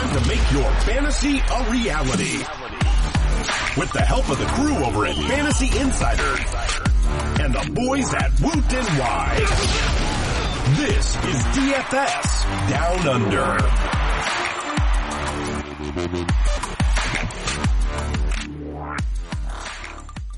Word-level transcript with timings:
time 0.00 0.22
to 0.22 0.28
make 0.28 0.52
your 0.52 0.70
fantasy 0.82 1.38
a 1.38 1.70
reality. 1.70 2.38
With 3.76 3.92
the 3.92 4.02
help 4.06 4.28
of 4.30 4.38
the 4.38 4.46
crew 4.46 4.76
over 4.76 5.06
at 5.06 5.14
Fantasy 5.14 5.78
Insider 5.78 6.36
and 7.42 7.54
the 7.54 7.70
boys 7.72 8.12
at 8.14 8.30
Woot 8.40 8.64
NY. 8.72 9.36
This 10.76 11.16
is 11.16 11.42
DFS 11.54 12.44
Down 12.70 13.08
Under. 13.08 13.58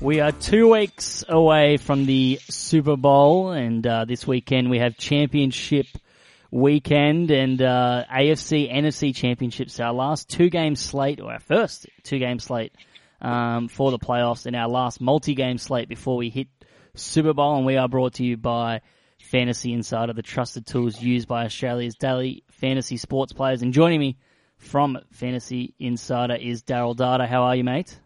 We 0.01 0.19
are 0.19 0.33
two 0.33 0.71
weeks 0.71 1.23
away 1.29 1.77
from 1.77 2.05
the 2.05 2.39
Super 2.49 2.97
Bowl, 2.97 3.51
and 3.51 3.87
uh, 3.87 4.03
this 4.05 4.27
weekend 4.27 4.69
we 4.69 4.79
have 4.79 4.97
championship 4.97 5.87
weekend 6.53 7.31
and 7.31 7.61
uh, 7.61 8.05
AFC 8.13 8.71
NFC 8.71 9.15
championships. 9.15 9.79
Our 9.79 9.91
last 9.91 10.29
two 10.29 10.49
game 10.49 10.75
slate, 10.75 11.19
or 11.19 11.33
our 11.33 11.39
first 11.39 11.87
two 12.03 12.19
game 12.19 12.39
slate 12.39 12.73
um, 13.21 13.67
for 13.67 13.91
the 13.91 13.99
playoffs, 13.99 14.45
and 14.45 14.55
our 14.55 14.69
last 14.69 15.01
multi 15.01 15.33
game 15.33 15.57
slate 15.57 15.89
before 15.89 16.15
we 16.15 16.29
hit 16.29 16.47
Super 16.95 17.33
Bowl. 17.33 17.57
And 17.57 17.65
we 17.65 17.77
are 17.77 17.89
brought 17.89 18.15
to 18.15 18.23
you 18.23 18.37
by 18.37 18.81
Fantasy 19.19 19.73
Insider, 19.73 20.13
the 20.13 20.21
trusted 20.21 20.67
tools 20.67 21.01
used 21.01 21.27
by 21.27 21.45
Australia's 21.45 21.95
daily 21.95 22.43
fantasy 22.51 22.97
sports 22.97 23.33
players. 23.33 23.63
And 23.63 23.73
joining 23.73 23.99
me 23.99 24.17
from 24.57 24.99
Fantasy 25.11 25.73
Insider 25.79 26.35
is 26.35 26.63
Darryl 26.63 26.95
Data. 26.95 27.25
How 27.25 27.43
are 27.43 27.55
you, 27.55 27.63
mate? 27.63 27.99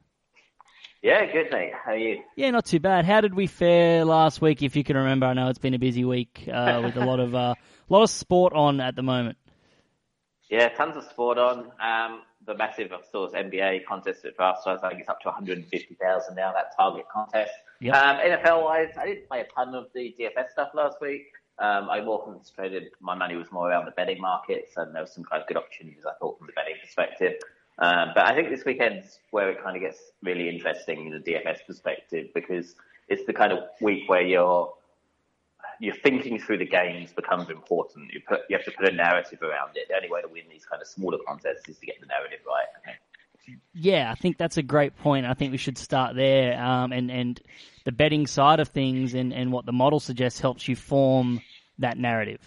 Yeah, 1.02 1.32
good 1.32 1.52
mate. 1.52 1.74
How 1.74 1.92
are 1.92 1.98
you? 1.98 2.24
Yeah, 2.36 2.52
not 2.52 2.66
too 2.66 2.80
bad. 2.80 3.06
How 3.06 3.22
did 3.22 3.34
we 3.34 3.48
fare 3.48 4.04
last 4.04 4.42
week? 4.42 4.64
If 4.64 4.76
you 4.76 4.84
can 4.84 4.98
remember, 4.98 5.28
I 5.28 5.34
know 5.34 5.50
it's 5.50 5.60
been 5.60 5.76
a 5.76 5.80
busy 5.80 6.04
week 6.04 6.50
uh, 6.52 6.82
with 6.86 6.98
a 6.98 7.06
lot 7.06 7.20
of 7.20 7.36
uh, 7.36 7.54
a 7.58 7.94
lot 7.94 8.04
of 8.04 8.10
sport 8.10 8.54
on 8.54 8.82
at 8.82 8.96
the 8.96 9.04
moment. 9.04 9.38
Yeah, 10.50 10.70
tons 10.70 10.96
of 10.96 11.04
sport 11.04 11.38
on. 11.38 11.72
Um, 11.80 12.22
the 12.46 12.56
massive, 12.56 12.92
of 12.92 13.12
course, 13.12 13.34
NBA 13.34 13.86
contest 13.86 14.26
at 14.26 14.36
draft 14.38 14.64
size. 14.64 14.80
I 14.82 14.90
think 14.90 15.02
it's 15.02 15.10
up 15.10 15.20
to 15.22 15.28
150,000 15.28 16.36
now. 16.36 16.54
That 16.54 16.76
target 16.78 17.06
contest. 17.14 17.52
Yep. 17.82 17.94
Um, 17.94 18.18
NFL 18.18 18.64
wise, 18.64 18.94
I 18.98 19.06
didn't 19.06 19.28
play 19.28 19.42
a 19.42 19.46
ton 19.54 19.76
of 19.76 19.88
the 19.94 20.16
DFS 20.20 20.52
stuff 20.52 20.70
last 20.74 20.98
week. 21.02 21.26
Um, 21.60 21.90
I 21.90 22.02
more 22.02 22.24
concentrated. 22.24 22.92
My 23.02 23.16
money 23.16 23.36
was 23.36 23.52
more 23.52 23.70
around 23.70 23.86
the 23.86 23.92
betting 23.92 24.22
markets, 24.22 24.74
and 24.78 24.96
there 24.96 25.02
was 25.02 25.12
some 25.12 25.24
kind 25.26 25.42
of 25.42 25.48
good 25.48 25.58
opportunities 25.58 26.06
I 26.06 26.14
thought 26.20 26.38
from 26.38 26.48
the 26.48 26.54
betting 26.54 26.76
perspective. 26.82 27.34
Um, 27.80 28.10
but 28.16 28.26
I 28.26 28.34
think 28.34 28.50
this 28.50 28.66
weekend's 28.66 29.20
where 29.32 29.52
it 29.52 29.62
kind 29.64 29.76
of 29.76 29.82
gets 29.82 30.00
really 30.24 30.50
interesting 30.50 31.06
in 31.06 31.12
the 31.12 31.20
DFS 31.20 31.60
perspective 31.68 32.28
because 32.34 32.76
it's 33.08 33.26
the 33.26 33.34
kind 33.34 33.52
of 33.52 33.60
week 33.82 34.10
where 34.10 34.22
you're 34.22 34.74
you're 35.80 35.96
thinking 35.96 36.40
through 36.40 36.58
the 36.58 36.66
games 36.66 37.14
becomes 37.14 37.50
important. 37.50 38.12
You 38.12 38.22
put 38.28 38.42
you 38.50 38.58
have 38.58 38.66
to 38.66 38.72
put 38.72 38.92
a 38.92 38.96
narrative 38.96 39.42
around 39.44 39.76
it. 39.76 39.88
The 39.90 39.96
only 39.96 40.10
way 40.10 40.22
to 40.22 40.28
win 40.28 40.44
these 40.50 40.66
kind 40.66 40.82
of 40.82 40.88
smaller 40.88 41.20
contests 41.28 41.70
is 41.70 41.78
to 41.78 41.86
get 41.86 42.00
the 42.00 42.08
narrative 42.08 42.40
right. 42.48 42.66
Okay. 42.80 42.98
Yeah, 43.74 44.12
I 44.12 44.16
think 44.16 44.38
that's 44.38 44.58
a 44.58 44.64
great 44.64 44.98
point. 44.98 45.26
I 45.26 45.34
think 45.34 45.52
we 45.52 45.58
should 45.58 45.78
start 45.78 46.16
there, 46.16 46.62
um, 46.62 46.92
and 46.92 47.10
and 47.12 47.40
the 47.86 47.92
betting 47.92 48.28
side 48.28 48.60
of 48.60 48.70
things, 48.70 49.14
and, 49.14 49.32
and 49.34 49.52
what 49.52 49.66
the 49.66 49.72
model 49.72 50.00
suggests 50.00 50.40
helps 50.40 50.68
you 50.68 50.76
form 50.76 51.42
that 51.78 51.98
narrative. 51.98 52.42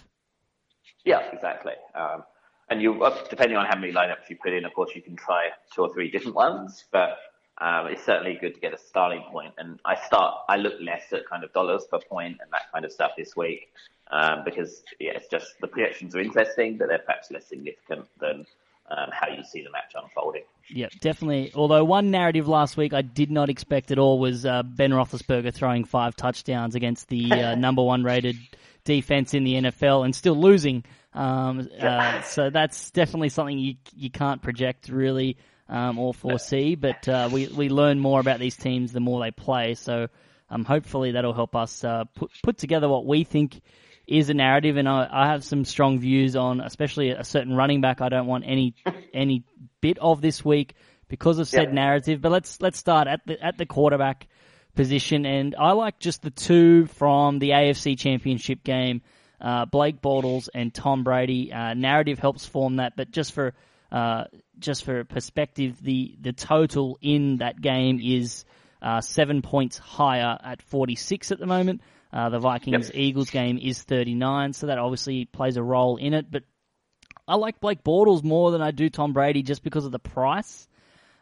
Yeah, 1.04 1.20
exactly. 1.32 1.72
Um, 1.94 2.24
and 2.70 2.80
you, 2.80 3.02
uh, 3.02 3.16
depending 3.28 3.56
on 3.56 3.66
how 3.66 3.76
many 3.76 3.92
lineups 3.92 4.30
you 4.30 4.36
put 4.36 4.52
in, 4.52 4.64
of 4.64 4.72
course, 4.72 4.92
you 4.94 5.02
can 5.02 5.16
try 5.16 5.48
two 5.74 5.82
or 5.82 5.92
three 5.92 6.10
different 6.10 6.36
ones. 6.36 6.84
But 6.92 7.18
um, 7.58 7.88
it's 7.88 8.04
certainly 8.04 8.38
good 8.40 8.54
to 8.54 8.60
get 8.60 8.72
a 8.72 8.78
starting 8.78 9.22
point. 9.30 9.54
And 9.58 9.78
I 9.84 9.96
start, 9.96 10.34
I 10.48 10.56
look 10.56 10.74
less 10.80 11.12
at 11.12 11.28
kind 11.28 11.44
of 11.44 11.52
dollars 11.52 11.84
per 11.90 11.98
point 11.98 12.38
and 12.40 12.50
that 12.52 12.72
kind 12.72 12.84
of 12.84 12.92
stuff 12.92 13.12
this 13.18 13.36
week 13.36 13.68
um, 14.10 14.42
because 14.44 14.82
yeah, 14.98 15.12
it's 15.12 15.28
just 15.28 15.60
the 15.60 15.66
projections 15.66 16.14
are 16.14 16.20
interesting, 16.20 16.78
but 16.78 16.88
they're 16.88 16.98
perhaps 16.98 17.30
less 17.30 17.46
significant 17.46 18.06
than 18.18 18.46
um, 18.90 19.08
how 19.12 19.28
you 19.28 19.44
see 19.44 19.62
the 19.62 19.70
match 19.70 19.92
unfolding. 19.94 20.42
Yeah, 20.68 20.88
definitely. 21.00 21.52
Although 21.54 21.84
one 21.84 22.10
narrative 22.10 22.48
last 22.48 22.76
week 22.76 22.92
I 22.92 23.02
did 23.02 23.30
not 23.30 23.50
expect 23.50 23.90
at 23.90 23.98
all 23.98 24.18
was 24.18 24.46
uh, 24.46 24.62
Ben 24.62 24.90
Roethlisberger 24.90 25.52
throwing 25.52 25.84
five 25.84 26.16
touchdowns 26.16 26.74
against 26.74 27.08
the 27.08 27.30
uh, 27.30 27.54
number 27.56 27.82
one 27.82 28.04
rated 28.04 28.36
defense 28.84 29.34
in 29.34 29.44
the 29.44 29.54
NFL 29.54 30.04
and 30.04 30.14
still 30.14 30.36
losing. 30.36 30.84
Um, 31.12 31.68
uh, 31.80 32.22
so 32.22 32.50
that's 32.50 32.90
definitely 32.90 33.30
something 33.30 33.58
you 33.58 33.74
you 33.94 34.10
can't 34.10 34.42
project 34.42 34.88
really 34.88 35.36
um, 35.68 35.98
or 35.98 36.14
foresee. 36.14 36.74
But 36.76 37.08
uh, 37.08 37.28
we 37.32 37.48
we 37.48 37.68
learn 37.68 37.98
more 37.98 38.20
about 38.20 38.38
these 38.38 38.56
teams 38.56 38.92
the 38.92 39.00
more 39.00 39.20
they 39.20 39.30
play. 39.30 39.74
So 39.74 40.08
um, 40.48 40.64
hopefully 40.64 41.12
that'll 41.12 41.34
help 41.34 41.56
us 41.56 41.84
uh, 41.84 42.04
put 42.14 42.30
put 42.42 42.58
together 42.58 42.88
what 42.88 43.06
we 43.06 43.24
think 43.24 43.60
is 44.06 44.30
a 44.30 44.34
narrative. 44.34 44.76
And 44.76 44.88
I, 44.88 45.08
I 45.10 45.26
have 45.28 45.44
some 45.44 45.64
strong 45.64 45.98
views 45.98 46.36
on, 46.36 46.60
especially 46.60 47.10
a 47.10 47.24
certain 47.24 47.54
running 47.54 47.80
back. 47.80 48.00
I 48.00 48.08
don't 48.08 48.26
want 48.26 48.44
any 48.46 48.74
any 49.14 49.44
bit 49.80 49.98
of 49.98 50.20
this 50.20 50.44
week 50.44 50.74
because 51.08 51.38
of 51.38 51.48
said 51.48 51.68
Yeah. 51.68 51.74
narrative. 51.74 52.20
But 52.20 52.32
let's 52.32 52.60
let's 52.60 52.78
start 52.78 53.08
at 53.08 53.26
the 53.26 53.42
at 53.44 53.58
the 53.58 53.66
quarterback 53.66 54.28
position, 54.76 55.26
and 55.26 55.56
I 55.58 55.72
like 55.72 55.98
just 55.98 56.22
the 56.22 56.30
two 56.30 56.86
from 56.86 57.40
the 57.40 57.50
AFC 57.50 57.98
Championship 57.98 58.62
game. 58.62 59.02
Uh, 59.40 59.64
Blake 59.64 60.02
Bortles 60.02 60.48
and 60.54 60.72
Tom 60.72 61.02
Brady. 61.02 61.52
Uh, 61.52 61.74
narrative 61.74 62.18
helps 62.18 62.44
form 62.44 62.76
that, 62.76 62.94
but 62.96 63.10
just 63.10 63.32
for 63.32 63.54
uh, 63.90 64.24
just 64.58 64.84
for 64.84 65.04
perspective, 65.04 65.82
the 65.82 66.16
the 66.20 66.32
total 66.32 66.98
in 67.00 67.38
that 67.38 67.60
game 67.60 68.00
is 68.02 68.44
uh, 68.82 69.00
seven 69.00 69.42
points 69.42 69.78
higher 69.78 70.38
at 70.42 70.62
46 70.62 71.32
at 71.32 71.38
the 71.38 71.46
moment. 71.46 71.80
Uh, 72.12 72.28
the 72.28 72.38
Vikings 72.38 72.90
Eagles 72.92 73.30
game 73.30 73.58
is 73.58 73.82
39, 73.82 74.52
so 74.52 74.66
that 74.66 74.78
obviously 74.78 75.26
plays 75.26 75.56
a 75.56 75.62
role 75.62 75.96
in 75.96 76.12
it. 76.12 76.30
But 76.30 76.42
I 77.26 77.36
like 77.36 77.60
Blake 77.60 77.84
Bortles 77.84 78.24
more 78.24 78.50
than 78.50 78.62
I 78.62 78.72
do 78.72 78.90
Tom 78.90 79.12
Brady 79.12 79.42
just 79.42 79.62
because 79.62 79.84
of 79.84 79.92
the 79.92 80.00
price. 80.00 80.66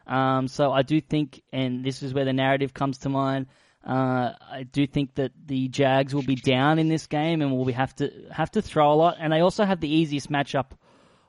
Um, 0.07 0.47
so 0.47 0.71
I 0.71 0.81
do 0.81 0.99
think, 0.99 1.43
and 1.53 1.85
this 1.85 2.01
is 2.01 2.13
where 2.13 2.25
the 2.25 2.33
narrative 2.33 2.73
comes 2.73 2.99
to 2.99 3.09
mind. 3.09 3.45
Uh, 3.89 4.35
I 4.51 4.63
do 4.71 4.85
think 4.85 5.15
that 5.15 5.31
the 5.47 5.67
Jags 5.67 6.13
will 6.13 6.21
be 6.21 6.35
down 6.35 6.77
in 6.77 6.89
this 6.89 7.07
game 7.07 7.41
and 7.41 7.51
will 7.51 7.65
be 7.65 7.71
have 7.71 7.95
to 7.95 8.11
have 8.31 8.51
to 8.51 8.61
throw 8.61 8.93
a 8.93 8.95
lot. 8.95 9.17
And 9.19 9.33
they 9.33 9.39
also 9.39 9.65
have 9.65 9.79
the 9.79 9.91
easiest 9.91 10.31
matchup 10.31 10.73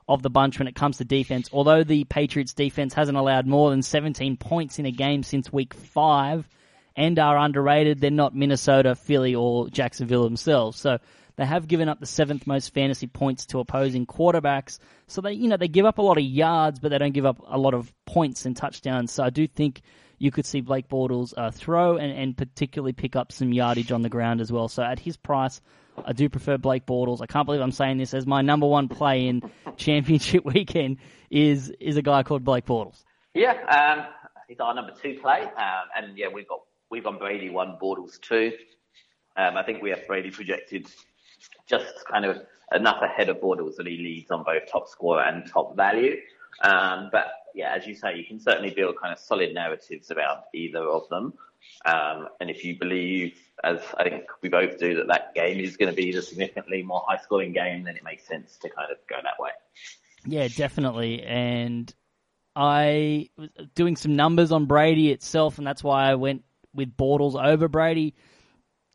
of 0.06 0.22
the 0.22 0.28
bunch 0.28 0.58
when 0.58 0.68
it 0.68 0.74
comes 0.74 0.98
to 0.98 1.06
defense. 1.06 1.48
Although 1.54 1.84
the 1.84 2.04
Patriots 2.04 2.52
defense 2.52 2.92
hasn't 2.92 3.16
allowed 3.16 3.46
more 3.46 3.70
than 3.70 3.80
17 3.80 4.36
points 4.36 4.78
in 4.78 4.84
a 4.84 4.90
game 4.90 5.22
since 5.22 5.50
week 5.50 5.72
five 5.72 6.46
and 6.94 7.18
are 7.18 7.38
underrated, 7.38 7.98
they're 7.98 8.10
not 8.10 8.36
Minnesota, 8.36 8.94
Philly, 8.94 9.34
or 9.34 9.70
Jacksonville 9.70 10.24
themselves. 10.24 10.78
So 10.78 10.98
they 11.40 11.46
have 11.46 11.66
given 11.66 11.88
up 11.88 11.98
the 11.98 12.06
seventh 12.06 12.46
most 12.46 12.74
fantasy 12.74 13.06
points 13.06 13.46
to 13.46 13.60
opposing 13.60 14.04
quarterbacks. 14.04 14.78
So 15.06 15.22
they, 15.22 15.32
you 15.32 15.48
know, 15.48 15.56
they 15.56 15.68
give 15.68 15.86
up 15.86 15.96
a 15.96 16.02
lot 16.02 16.18
of 16.18 16.22
yards, 16.22 16.78
but 16.78 16.90
they 16.90 16.98
don't 16.98 17.14
give 17.14 17.24
up 17.24 17.38
a 17.48 17.56
lot 17.56 17.72
of 17.72 17.90
points 18.04 18.44
and 18.44 18.54
touchdowns. 18.54 19.10
So 19.10 19.24
I 19.24 19.30
do 19.30 19.46
think 19.46 19.80
you 20.18 20.30
could 20.30 20.44
see 20.44 20.60
Blake 20.60 20.86
Bortles 20.86 21.32
uh, 21.34 21.50
throw 21.50 21.96
and, 21.96 22.12
and 22.12 22.36
particularly 22.36 22.92
pick 22.92 23.16
up 23.16 23.32
some 23.32 23.54
yardage 23.54 23.90
on 23.90 24.02
the 24.02 24.10
ground 24.10 24.42
as 24.42 24.52
well. 24.52 24.68
So 24.68 24.82
at 24.82 24.98
his 24.98 25.16
price, 25.16 25.62
I 26.04 26.12
do 26.12 26.28
prefer 26.28 26.58
Blake 26.58 26.84
Bortles. 26.84 27.22
I 27.22 27.26
can't 27.26 27.46
believe 27.46 27.62
I'm 27.62 27.72
saying 27.72 27.96
this 27.96 28.12
as 28.12 28.26
my 28.26 28.42
number 28.42 28.66
one 28.66 28.88
play 28.88 29.26
in 29.26 29.40
championship 29.78 30.44
weekend 30.44 30.98
is 31.30 31.72
is 31.80 31.96
a 31.96 32.02
guy 32.02 32.22
called 32.22 32.44
Blake 32.44 32.66
Bortles. 32.66 33.02
Yeah, 33.32 33.54
um, 33.64 34.04
he's 34.46 34.60
our 34.60 34.74
number 34.74 34.92
two 34.92 35.18
play, 35.22 35.40
um, 35.40 35.86
and 35.96 36.18
yeah, 36.18 36.26
we've 36.28 36.46
got 36.46 36.60
we've 36.90 37.04
got 37.04 37.18
Brady 37.18 37.48
one, 37.48 37.78
Bortles 37.80 38.20
two. 38.20 38.52
Um, 39.36 39.56
I 39.56 39.62
think 39.62 39.80
we 39.80 39.88
have 39.88 40.06
Brady 40.06 40.30
projected 40.30 40.86
just 41.70 42.04
kind 42.10 42.24
of 42.24 42.38
enough 42.74 43.02
ahead 43.02 43.28
of 43.28 43.38
Bortles 43.38 43.76
that 43.76 43.86
he 43.86 43.96
leads 43.96 44.30
on 44.30 44.42
both 44.42 44.70
top 44.70 44.88
score 44.88 45.22
and 45.22 45.46
top 45.48 45.76
value. 45.76 46.16
Um, 46.62 47.08
but 47.12 47.26
yeah, 47.54 47.74
as 47.74 47.86
you 47.86 47.94
say, 47.94 48.16
you 48.16 48.24
can 48.24 48.40
certainly 48.40 48.70
build 48.70 48.96
kind 49.00 49.12
of 49.12 49.18
solid 49.18 49.54
narratives 49.54 50.10
about 50.10 50.44
either 50.52 50.82
of 50.82 51.08
them. 51.08 51.32
Um, 51.84 52.28
and 52.40 52.50
if 52.50 52.64
you 52.64 52.78
believe, 52.78 53.38
as 53.62 53.80
I 53.96 54.08
think 54.08 54.24
we 54.42 54.48
both 54.48 54.78
do, 54.78 54.96
that 54.96 55.08
that 55.08 55.34
game 55.34 55.60
is 55.60 55.76
going 55.76 55.90
to 55.90 55.96
be 55.96 56.12
the 56.12 56.22
significantly 56.22 56.82
more 56.82 57.02
high 57.06 57.18
scoring 57.18 57.52
game, 57.52 57.84
then 57.84 57.96
it 57.96 58.04
makes 58.04 58.26
sense 58.26 58.56
to 58.58 58.68
kind 58.68 58.90
of 58.90 58.98
go 59.08 59.16
that 59.22 59.38
way. 59.38 59.50
Yeah, 60.26 60.48
definitely. 60.48 61.22
And 61.22 61.92
I 62.56 63.28
was 63.36 63.48
doing 63.74 63.96
some 63.96 64.16
numbers 64.16 64.52
on 64.52 64.66
Brady 64.66 65.10
itself, 65.10 65.58
and 65.58 65.66
that's 65.66 65.84
why 65.84 66.10
I 66.10 66.14
went 66.14 66.44
with 66.74 66.96
Bortles 66.96 67.42
over 67.42 67.68
Brady. 67.68 68.14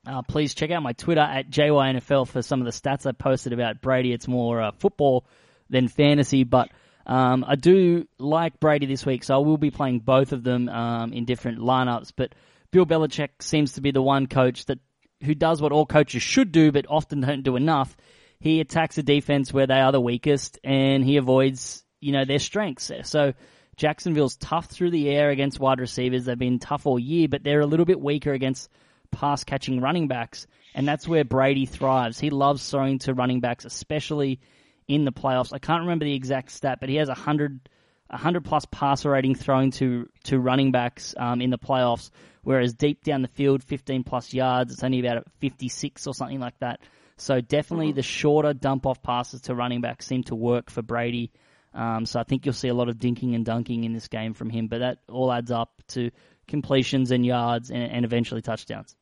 Uh, 0.05 0.21
please 0.21 0.53
check 0.53 0.71
out 0.71 0.83
my 0.83 0.93
Twitter 0.93 1.21
at 1.21 1.49
JYNFL 1.49 2.27
for 2.27 2.41
some 2.41 2.61
of 2.61 2.65
the 2.65 2.71
stats 2.71 3.05
I 3.05 3.11
posted 3.11 3.53
about 3.53 3.81
Brady. 3.81 4.13
It's 4.13 4.27
more 4.27 4.61
uh, 4.61 4.71
football 4.71 5.25
than 5.69 5.87
fantasy, 5.87 6.43
but 6.43 6.69
um, 7.07 7.43
I 7.47 7.55
do 7.55 8.07
like 8.19 8.59
Brady 8.59 8.85
this 8.85 9.05
week, 9.05 9.23
so 9.23 9.35
I 9.35 9.37
will 9.39 9.57
be 9.57 9.71
playing 9.71 9.99
both 9.99 10.31
of 10.31 10.43
them 10.43 10.69
um, 10.69 11.13
in 11.13 11.25
different 11.25 11.59
lineups. 11.59 12.11
But 12.15 12.33
Bill 12.71 12.85
Belichick 12.85 13.41
seems 13.41 13.73
to 13.73 13.81
be 13.81 13.91
the 13.91 14.01
one 14.01 14.27
coach 14.27 14.65
that 14.65 14.79
who 15.23 15.33
does 15.33 15.61
what 15.61 15.71
all 15.71 15.85
coaches 15.85 16.21
should 16.21 16.51
do, 16.51 16.71
but 16.71 16.85
often 16.89 17.21
don't 17.21 17.43
do 17.43 17.55
enough. 17.55 17.95
He 18.39 18.59
attacks 18.59 18.97
a 18.97 19.03
defense 19.03 19.53
where 19.53 19.65
they 19.67 19.79
are 19.79 19.91
the 19.91 20.01
weakest, 20.01 20.59
and 20.63 21.03
he 21.03 21.17
avoids 21.17 21.83
you 21.99 22.11
know 22.11 22.25
their 22.25 22.39
strengths. 22.39 22.91
So 23.03 23.33
Jacksonville's 23.77 24.35
tough 24.35 24.67
through 24.67 24.91
the 24.91 25.09
air 25.09 25.29
against 25.29 25.59
wide 25.59 25.79
receivers. 25.79 26.25
They've 26.25 26.37
been 26.37 26.59
tough 26.59 26.85
all 26.85 26.99
year, 26.99 27.27
but 27.27 27.43
they're 27.43 27.61
a 27.61 27.65
little 27.65 27.85
bit 27.85 27.99
weaker 27.99 28.33
against 28.33 28.69
pass 29.15 29.43
catching 29.43 29.81
running 29.81 30.07
backs, 30.07 30.47
and 30.73 30.87
that's 30.87 31.07
where 31.07 31.23
Brady 31.23 31.65
thrives. 31.65 32.19
He 32.19 32.29
loves 32.29 32.69
throwing 32.69 32.99
to 32.99 33.13
running 33.13 33.39
backs, 33.39 33.65
especially 33.65 34.39
in 34.87 35.05
the 35.05 35.11
playoffs. 35.11 35.53
I 35.53 35.59
can't 35.59 35.81
remember 35.81 36.05
the 36.05 36.13
exact 36.13 36.51
stat, 36.51 36.79
but 36.79 36.89
he 36.89 36.95
has 36.95 37.09
a 37.09 37.15
hundred. 37.15 37.69
100 38.07 38.45
plus 38.45 38.65
passer 38.65 39.09
rating 39.09 39.33
throwing 39.33 39.71
to 39.71 40.07
to 40.25 40.39
running 40.39 40.71
backs 40.71 41.15
um, 41.17 41.41
in 41.41 41.49
the 41.49 41.57
playoffs, 41.57 42.11
whereas 42.43 42.75
deep 42.75 43.03
down 43.03 43.23
the 43.23 43.27
field, 43.27 43.63
15 43.63 44.03
plus 44.03 44.31
yards, 44.31 44.71
it's 44.71 44.83
only 44.83 44.99
about 44.99 45.25
56 45.39 46.05
or 46.05 46.13
something 46.13 46.39
like 46.39 46.57
that. 46.59 46.81
So 47.17 47.41
definitely 47.41 47.93
the 47.93 48.03
shorter 48.03 48.53
dump 48.53 48.85
off 48.85 49.01
passes 49.01 49.41
to 49.41 49.55
running 49.55 49.81
backs 49.81 50.05
seem 50.05 50.23
to 50.25 50.35
work 50.35 50.69
for 50.69 50.83
Brady. 50.83 51.31
Um, 51.73 52.05
so 52.05 52.19
I 52.19 52.23
think 52.23 52.45
you'll 52.45 52.53
see 52.53 52.69
a 52.69 52.73
lot 52.73 52.89
of 52.89 52.97
dinking 52.97 53.35
and 53.35 53.45
dunking 53.45 53.83
in 53.83 53.93
this 53.93 54.07
game 54.07 54.33
from 54.33 54.49
him, 54.49 54.67
but 54.67 54.79
that 54.79 54.99
all 55.09 55.31
adds 55.31 55.51
up 55.51 55.81
to 55.89 56.11
completions 56.47 57.11
and 57.11 57.25
yards 57.25 57.69
and, 57.69 57.83
and 57.83 58.05
eventually 58.05 58.41
touchdowns. 58.41 58.95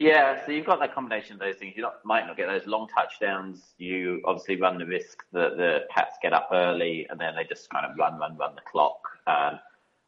Yeah, 0.00 0.44
so 0.46 0.52
you've 0.52 0.64
got 0.64 0.80
that 0.80 0.94
combination 0.94 1.34
of 1.34 1.40
those 1.40 1.56
things. 1.56 1.74
You 1.76 1.82
not, 1.82 2.02
might 2.04 2.26
not 2.26 2.34
get 2.34 2.48
those 2.48 2.66
long 2.66 2.88
touchdowns. 2.88 3.74
You 3.76 4.22
obviously 4.24 4.56
run 4.56 4.78
the 4.78 4.86
risk 4.86 5.22
that 5.34 5.58
the 5.58 5.80
Pats 5.90 6.16
get 6.22 6.32
up 6.32 6.48
early 6.52 7.06
and 7.10 7.20
then 7.20 7.34
they 7.36 7.44
just 7.44 7.68
kind 7.68 7.84
of 7.84 7.98
run, 7.98 8.18
run, 8.18 8.34
run 8.38 8.54
the 8.54 8.62
clock. 8.62 8.98
Um, 9.26 9.60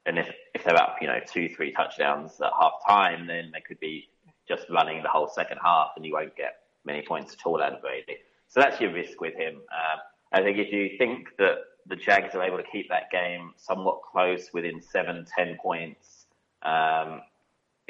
and 0.07 0.19
if 0.19 0.31
if 0.55 0.65
they're 0.65 0.77
up, 0.77 0.97
you 1.03 1.09
know, 1.09 1.21
two, 1.31 1.51
three 1.55 1.73
touchdowns 1.73 2.41
at 2.41 2.51
half 2.59 2.73
time, 2.89 3.27
then 3.27 3.51
they 3.53 3.61
could 3.61 3.79
be 3.81 4.09
just 4.49 4.65
running 4.71 5.03
the 5.03 5.11
whole 5.11 5.29
second 5.29 5.59
half, 5.63 5.91
and 5.97 6.07
you 6.07 6.15
won't 6.15 6.35
get 6.37 6.63
many 6.85 7.03
points 7.03 7.35
at 7.35 7.47
all 7.47 7.63
out 7.63 7.75
of 7.75 7.83
Brady. 7.83 8.17
So 8.49 8.61
that's 8.61 8.81
your 8.81 8.93
risk 8.93 9.21
with 9.21 9.35
him. 9.35 9.57
Um, 9.57 10.01
I 10.33 10.43
think 10.43 10.59
if 10.59 10.73
you 10.73 10.97
think 10.97 11.29
that 11.39 11.57
the 11.87 11.97
Jags 11.97 12.35
are 12.35 12.43
able 12.43 12.57
to 12.57 12.65
keep 12.65 12.89
that 12.89 13.11
game 13.11 13.53
somewhat 13.59 14.01
close, 14.11 14.49
within 14.55 14.81
seven, 14.81 15.27
ten 15.37 15.59
points, 15.63 16.27
um, 16.63 17.21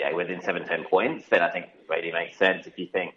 yeah, 0.03 0.15
within 0.15 0.43
seven, 0.43 0.67
ten 0.67 0.85
points, 0.85 1.27
then 1.31 1.43
I 1.43 1.51
think 1.51 1.67
Brady 1.87 2.13
makes 2.13 2.37
sense. 2.37 2.67
If 2.67 2.79
you 2.79 2.87
think 2.87 3.15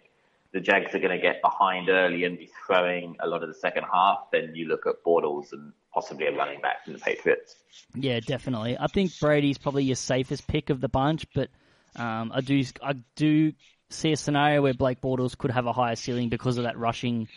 the 0.52 0.60
Jags 0.60 0.94
are 0.94 0.98
going 0.98 1.16
to 1.16 1.20
get 1.20 1.42
behind 1.42 1.88
early 1.88 2.24
and 2.24 2.38
be 2.38 2.50
throwing 2.66 3.16
a 3.20 3.26
lot 3.26 3.42
of 3.42 3.48
the 3.48 3.54
second 3.54 3.84
half, 3.92 4.30
then 4.32 4.52
you 4.54 4.68
look 4.68 4.86
at 4.86 5.04
Bortles 5.04 5.52
and 5.52 5.72
possibly 5.92 6.26
a 6.26 6.32
running 6.32 6.60
back 6.60 6.84
from 6.84 6.92
the 6.92 6.98
Patriots. 6.98 7.56
Yeah, 7.94 8.20
definitely. 8.20 8.76
I 8.78 8.86
think 8.86 9.18
Brady's 9.18 9.58
probably 9.58 9.84
your 9.84 9.96
safest 9.96 10.46
pick 10.46 10.70
of 10.70 10.80
the 10.80 10.88
bunch, 10.88 11.26
but 11.34 11.48
um, 11.96 12.30
I 12.32 12.40
do 12.40 12.62
I 12.82 12.94
do 13.16 13.52
see 13.90 14.12
a 14.12 14.16
scenario 14.16 14.62
where 14.62 14.74
Blake 14.74 15.00
Bortles 15.00 15.36
could 15.36 15.50
have 15.50 15.66
a 15.66 15.72
higher 15.72 15.96
ceiling 15.96 16.28
because 16.28 16.58
of 16.58 16.64
that 16.64 16.78
rushing. 16.78 17.28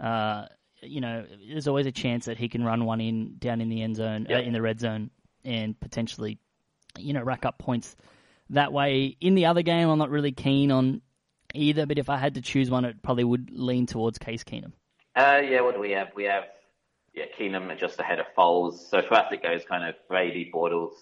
Uh, 0.00 0.46
you 0.82 1.00
know, 1.00 1.24
there's 1.48 1.68
always 1.68 1.86
a 1.86 1.92
chance 1.92 2.26
that 2.26 2.38
he 2.38 2.48
can 2.48 2.64
run 2.64 2.84
one 2.84 3.00
in 3.00 3.36
down 3.38 3.60
in 3.60 3.68
the 3.68 3.82
end 3.82 3.96
zone, 3.96 4.26
uh, 4.30 4.38
in 4.38 4.52
the 4.52 4.62
red 4.62 4.80
zone, 4.80 5.10
and 5.44 5.78
potentially, 5.78 6.38
you 6.98 7.12
know, 7.12 7.22
rack 7.22 7.44
up 7.44 7.58
points 7.58 7.94
that 8.50 8.72
way. 8.72 9.16
In 9.20 9.34
the 9.34 9.46
other 9.46 9.62
game, 9.62 9.88
I'm 9.88 9.98
not 9.98 10.10
really 10.10 10.32
keen 10.32 10.70
on 10.70 11.02
either, 11.54 11.86
but 11.86 11.98
if 11.98 12.08
I 12.08 12.16
had 12.16 12.34
to 12.34 12.40
choose 12.40 12.70
one, 12.70 12.84
it 12.84 13.02
probably 13.02 13.24
would 13.24 13.50
lean 13.52 13.86
towards 13.86 14.18
Case 14.18 14.44
Keenum. 14.44 14.72
Uh, 15.14 15.40
yeah, 15.44 15.60
what 15.62 15.74
do 15.74 15.80
we 15.80 15.92
have? 15.92 16.08
We 16.14 16.24
have 16.24 16.44
yeah 17.14 17.24
Keenum 17.38 17.76
just 17.78 17.98
ahead 17.98 18.20
of 18.20 18.26
Foles. 18.36 18.74
So 18.90 19.02
for 19.02 19.14
us, 19.14 19.32
it 19.32 19.42
goes 19.42 19.62
kind 19.64 19.84
of 19.84 19.94
Brady, 20.08 20.50
Bortles, 20.54 20.94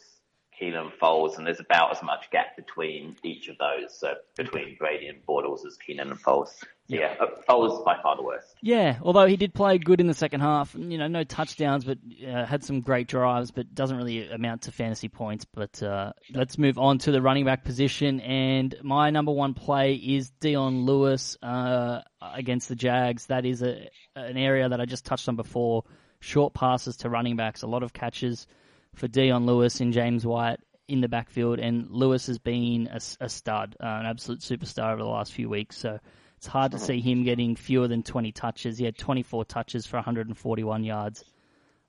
Keenum, 0.60 0.92
Foles, 1.00 1.36
and 1.36 1.46
there's 1.46 1.60
about 1.60 1.90
as 1.96 2.02
much 2.02 2.30
gap 2.30 2.56
between 2.56 3.16
each 3.22 3.48
of 3.48 3.58
those. 3.58 3.98
So 3.98 4.14
between 4.36 4.76
Brady 4.78 5.08
and 5.08 5.24
Bortles 5.26 5.66
as 5.66 5.76
Keenum 5.76 6.12
and 6.12 6.22
Foles. 6.22 6.62
Yeah, 6.86 7.14
uh, 7.18 7.26
Foles 7.48 7.82
by 7.82 7.96
far 8.02 8.16
the 8.16 8.22
worst. 8.22 8.54
Yeah, 8.60 8.98
although 9.02 9.26
he 9.26 9.36
did 9.36 9.54
play 9.54 9.78
good 9.78 10.00
in 10.00 10.06
the 10.06 10.14
second 10.14 10.40
half. 10.40 10.74
You 10.74 10.98
know, 10.98 11.08
no 11.08 11.24
touchdowns, 11.24 11.84
but 11.84 11.98
uh, 12.26 12.44
had 12.44 12.62
some 12.62 12.82
great 12.82 13.08
drives, 13.08 13.50
but 13.50 13.74
doesn't 13.74 13.96
really 13.96 14.28
amount 14.28 14.62
to 14.62 14.72
fantasy 14.72 15.08
points. 15.08 15.46
But 15.46 15.82
uh, 15.82 16.12
let's 16.34 16.58
move 16.58 16.78
on 16.78 16.98
to 16.98 17.10
the 17.10 17.22
running 17.22 17.46
back 17.46 17.64
position. 17.64 18.20
And 18.20 18.74
my 18.82 19.10
number 19.10 19.32
one 19.32 19.54
play 19.54 19.94
is 19.94 20.30
Dion 20.40 20.84
Lewis 20.84 21.38
uh, 21.42 22.02
against 22.20 22.68
the 22.68 22.76
Jags. 22.76 23.26
That 23.26 23.46
is 23.46 23.62
a 23.62 23.88
an 24.14 24.36
area 24.36 24.68
that 24.68 24.80
I 24.80 24.84
just 24.84 25.06
touched 25.06 25.28
on 25.28 25.36
before. 25.36 25.84
Short 26.20 26.52
passes 26.54 26.98
to 26.98 27.10
running 27.10 27.36
backs, 27.36 27.62
a 27.62 27.66
lot 27.66 27.82
of 27.82 27.92
catches 27.92 28.46
for 28.94 29.08
Dion 29.08 29.46
Lewis 29.46 29.80
and 29.80 29.92
James 29.92 30.26
White 30.26 30.60
in 30.86 31.00
the 31.00 31.08
backfield, 31.08 31.58
and 31.58 31.90
Lewis 31.90 32.26
has 32.26 32.38
been 32.38 32.88
a, 32.92 33.00
a 33.20 33.28
stud, 33.28 33.76
uh, 33.82 33.86
an 33.86 34.06
absolute 34.06 34.40
superstar 34.40 34.92
over 34.92 35.02
the 35.02 35.08
last 35.08 35.32
few 35.32 35.48
weeks. 35.48 35.78
So 35.78 35.98
it's 36.44 36.52
hard 36.52 36.72
to 36.72 36.78
see 36.78 37.00
him 37.00 37.24
getting 37.24 37.56
fewer 37.56 37.88
than 37.88 38.02
20 38.02 38.30
touches. 38.32 38.76
He 38.76 38.84
had 38.84 38.98
24 38.98 39.46
touches 39.46 39.86
for 39.86 39.96
141 39.96 40.84
yards 40.84 41.24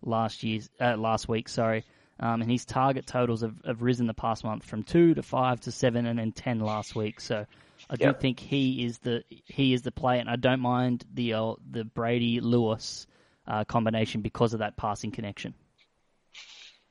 last 0.01 0.43
year, 0.43 0.61
uh, 0.79 0.95
last 0.95 1.27
week. 1.27 1.49
Sorry, 1.49 1.83
um, 2.21 2.41
and 2.41 2.49
his 2.49 2.63
target 2.63 3.05
totals 3.05 3.41
have, 3.41 3.55
have 3.65 3.81
risen 3.81 4.07
the 4.07 4.13
past 4.13 4.45
month 4.45 4.63
from 4.63 4.83
two 4.83 5.13
to 5.15 5.21
five 5.21 5.59
to 5.61 5.73
seven, 5.73 6.05
and 6.05 6.17
then 6.17 6.31
10 6.31 6.61
last 6.61 6.95
week. 6.95 7.19
So 7.19 7.45
I 7.89 7.97
do 7.97 8.07
Yep. 8.07 8.21
think 8.21 8.39
he 8.39 8.85
is 8.85 8.97
the 8.99 9.25
he 9.29 9.73
is 9.73 9.81
the 9.81 9.91
play, 9.91 10.19
and 10.19 10.29
I 10.29 10.37
don't 10.37 10.61
mind 10.61 11.03
the 11.13 11.33
uh, 11.33 11.55
the 11.69 11.83
Brady 11.83 12.39
Lewis 12.39 13.07
uh, 13.45 13.65
combination 13.65 14.21
because 14.21 14.53
of 14.53 14.59
that 14.59 14.77
passing 14.77 15.11
connection. 15.11 15.53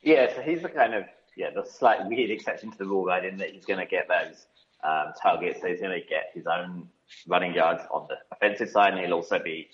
Yeah, 0.02 0.34
so 0.34 0.42
he's 0.42 0.60
the 0.60 0.68
kind 0.68 0.92
of 0.92 1.04
yeah 1.34 1.48
the 1.48 1.64
slight 1.64 2.04
weird 2.04 2.30
exception 2.30 2.70
to 2.72 2.76
the 2.76 2.84
rule, 2.84 3.06
right? 3.06 3.24
In 3.24 3.38
that 3.38 3.52
he's 3.52 3.64
going 3.64 3.80
to 3.80 3.86
get 3.86 4.06
those 4.06 4.46
um, 4.82 5.14
targets, 5.22 5.62
so 5.62 5.68
he's 5.68 5.80
going 5.80 5.98
to 5.98 6.06
get 6.06 6.24
his 6.34 6.46
own 6.46 6.90
running 7.28 7.54
yards 7.54 7.82
on 7.90 8.08
the 8.08 8.16
offensive 8.32 8.68
side, 8.70 8.92
and 8.92 9.00
he'll 9.00 9.14
also 9.14 9.38
be 9.38 9.68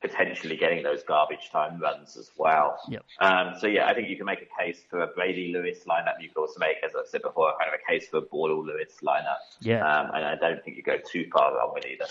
potentially 0.00 0.56
getting 0.56 0.82
those 0.82 1.02
garbage 1.02 1.50
time 1.52 1.78
runs 1.78 2.16
as 2.16 2.30
well. 2.36 2.78
Yep. 2.88 3.04
Um, 3.20 3.52
so 3.58 3.66
yeah, 3.66 3.86
I 3.86 3.94
think 3.94 4.08
you 4.08 4.16
can 4.16 4.26
make 4.26 4.40
a 4.40 4.62
case 4.62 4.80
for 4.88 5.02
a 5.02 5.08
Brady 5.08 5.52
Lewis 5.52 5.80
lineup. 5.86 6.14
You 6.20 6.28
can 6.28 6.40
also 6.40 6.58
make, 6.58 6.76
as 6.84 6.92
I 6.94 7.02
said 7.06 7.22
before, 7.22 7.52
kind 7.58 7.72
of 7.72 7.78
a 7.80 7.92
case 7.92 8.08
for 8.08 8.18
a 8.18 8.22
Bortle 8.22 8.64
Lewis 8.64 8.92
lineup. 9.02 9.36
Yeah. 9.60 9.86
Um, 9.86 10.10
and 10.14 10.24
I 10.24 10.36
don't 10.36 10.64
think 10.64 10.76
you 10.76 10.82
go 10.82 10.96
too 10.96 11.26
far 11.32 11.54
wrong 11.54 11.72
with 11.74 11.84
either. 11.84 12.06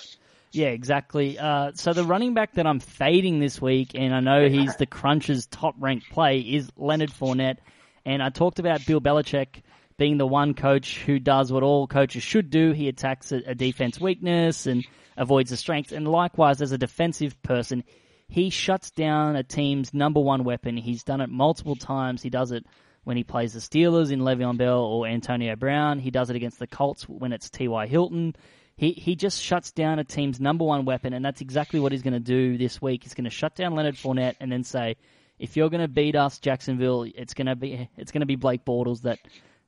Yeah, 0.52 0.68
exactly. 0.68 1.38
Uh, 1.38 1.72
so 1.76 1.94
the 1.94 2.04
running 2.04 2.34
back 2.34 2.54
that 2.54 2.66
I'm 2.66 2.80
fading 2.80 3.40
this 3.40 3.62
week, 3.62 3.92
and 3.96 4.14
I 4.14 4.20
know 4.20 4.50
he's 4.50 4.76
the 4.78 4.88
Crunch's 4.88 5.46
top 5.48 5.76
ranked 5.80 6.10
play, 6.10 6.40
is 6.40 6.72
Leonard 6.76 7.12
Fournette. 7.12 7.58
And 8.06 8.24
I 8.24 8.30
talked 8.30 8.60
about 8.60 8.86
Bill 8.86 9.02
Belichick 9.02 9.62
being 10.00 10.18
the 10.18 10.26
one 10.26 10.54
coach 10.56 10.98
who 11.06 11.20
does 11.20 11.52
what 11.52 11.62
all 11.62 11.86
coaches 11.86 12.24
should 12.24 12.50
do. 12.50 12.72
He 12.72 12.88
attacks 12.88 13.34
a, 13.34 13.42
a 13.46 13.54
defense 13.54 14.00
weakness 14.00 14.66
and 14.66 14.88
avoids 15.18 15.50
the 15.52 15.58
strength. 15.58 15.92
And 15.92 16.08
likewise, 16.08 16.62
as 16.62 16.72
a 16.72 16.78
defensive 16.78 17.40
person, 17.44 17.84
he 18.30 18.50
shuts 18.50 18.92
down 18.92 19.36
a 19.36 19.44
team's 19.44 19.94
number 19.94 20.22
one 20.22 20.46
weapon. 20.46 20.78
He's 20.78 21.04
done 21.04 21.20
it 21.20 21.30
multiple 21.30 21.76
times. 21.76 22.24
He 22.24 22.30
does 22.30 22.54
it 22.54 22.66
when 23.04 23.18
he 23.18 23.26
plays 23.26 23.54
the 23.54 23.60
Steelers 23.60 24.12
in 24.12 24.22
Le'Veon 24.22 24.58
Bell 24.58 24.80
or 24.80 25.06
Antonio 25.06 25.58
Brown. 25.58 26.00
He 26.00 26.12
does 26.12 26.30
it 26.30 26.36
against 26.38 26.60
the 26.60 26.68
Colts 26.68 27.04
when 27.08 27.34
it's 27.34 27.50
T.Y. 27.50 27.86
Hilton. 27.88 28.36
He 28.78 28.94
he 28.94 29.18
just 29.18 29.42
shuts 29.42 29.74
down 29.74 30.00
a 30.00 30.06
team's 30.06 30.40
number 30.40 30.64
one 30.64 30.86
weapon, 30.86 31.12
and 31.12 31.26
that's 31.26 31.42
exactly 31.42 31.82
what 31.82 31.92
he's 31.92 32.04
going 32.04 32.14
to 32.14 32.22
do 32.22 32.58
this 32.58 32.82
week. 32.82 33.04
He's 33.04 33.14
going 33.14 33.26
to 33.26 33.30
shut 33.30 33.54
down 33.54 33.76
Leonard 33.76 33.96
Fournette 33.96 34.36
and 34.40 34.50
then 34.50 34.64
say, 34.64 34.96
if 35.38 35.58
you're 35.58 35.70
going 35.70 35.82
to 35.82 35.90
beat 35.90 36.16
us, 36.16 36.40
Jacksonville, 36.40 37.06
it's 37.14 37.34
going 37.34 37.48
to 37.48 37.58
be 37.58 37.90
it's 37.98 38.14
going 38.14 38.22
to 38.22 38.26
be 38.26 38.38
Blake 38.38 38.64
Bortles 38.64 39.02
that 39.02 39.20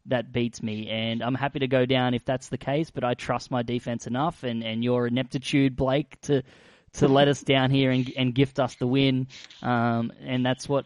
that 0.07 0.31
beats 0.31 0.61
me, 0.63 0.89
and 0.89 1.21
I'm 1.21 1.35
happy 1.35 1.59
to 1.59 1.67
go 1.67 1.85
down 1.85 2.13
if 2.13 2.25
that's 2.25 2.49
the 2.49 2.57
case. 2.57 2.89
But 2.91 3.03
I 3.03 3.13
trust 3.13 3.51
my 3.51 3.63
defense 3.63 4.07
enough, 4.07 4.43
and, 4.43 4.63
and 4.63 4.83
your 4.83 5.07
ineptitude, 5.07 5.75
Blake, 5.75 6.19
to 6.21 6.43
to 6.93 7.07
let 7.07 7.27
us 7.27 7.41
down 7.41 7.71
here 7.71 7.91
and 7.91 8.11
and 8.17 8.33
gift 8.35 8.59
us 8.59 8.75
the 8.75 8.87
win. 8.87 9.27
Um, 9.61 10.11
and 10.21 10.45
that's 10.45 10.67
what 10.67 10.85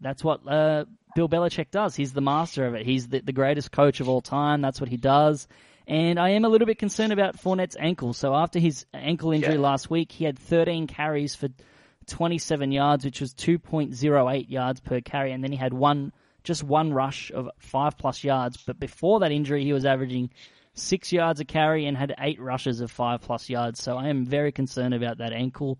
that's 0.00 0.22
what 0.22 0.46
uh, 0.46 0.84
Bill 1.14 1.28
Belichick 1.28 1.70
does. 1.70 1.96
He's 1.96 2.12
the 2.12 2.20
master 2.20 2.66
of 2.66 2.74
it. 2.74 2.84
He's 2.84 3.08
the, 3.08 3.20
the 3.20 3.32
greatest 3.32 3.72
coach 3.72 4.00
of 4.00 4.08
all 4.08 4.20
time. 4.20 4.60
That's 4.60 4.80
what 4.80 4.90
he 4.90 4.96
does. 4.98 5.48
And 5.88 6.18
I 6.18 6.30
am 6.30 6.44
a 6.44 6.48
little 6.48 6.66
bit 6.66 6.78
concerned 6.78 7.12
about 7.12 7.36
Fournette's 7.36 7.76
ankle. 7.78 8.12
So 8.12 8.34
after 8.34 8.58
his 8.58 8.84
ankle 8.92 9.30
injury 9.30 9.54
Yeah. 9.54 9.60
last 9.60 9.88
week, 9.88 10.10
he 10.10 10.24
had 10.24 10.36
13 10.38 10.88
carries 10.88 11.34
for 11.36 11.48
27 12.08 12.72
yards, 12.72 13.04
which 13.04 13.20
was 13.20 13.32
2.08 13.34 14.50
yards 14.50 14.80
per 14.80 15.00
carry, 15.00 15.32
and 15.32 15.42
then 15.42 15.52
he 15.52 15.58
had 15.58 15.72
one 15.72 16.12
just 16.46 16.62
one 16.62 16.92
rush 16.92 17.30
of 17.32 17.50
five 17.58 17.98
plus 17.98 18.22
yards. 18.24 18.56
But 18.56 18.78
before 18.78 19.20
that 19.20 19.32
injury, 19.32 19.64
he 19.64 19.72
was 19.72 19.84
averaging 19.84 20.30
six 20.74 21.12
yards 21.12 21.40
a 21.40 21.44
carry 21.44 21.86
and 21.86 21.96
had 21.96 22.14
eight 22.18 22.40
rushes 22.40 22.80
of 22.80 22.90
five 22.90 23.20
plus 23.20 23.50
yards. 23.50 23.82
So 23.82 23.96
I 23.96 24.08
am 24.08 24.24
very 24.24 24.52
concerned 24.52 24.94
about 24.94 25.18
that 25.18 25.32
ankle 25.32 25.78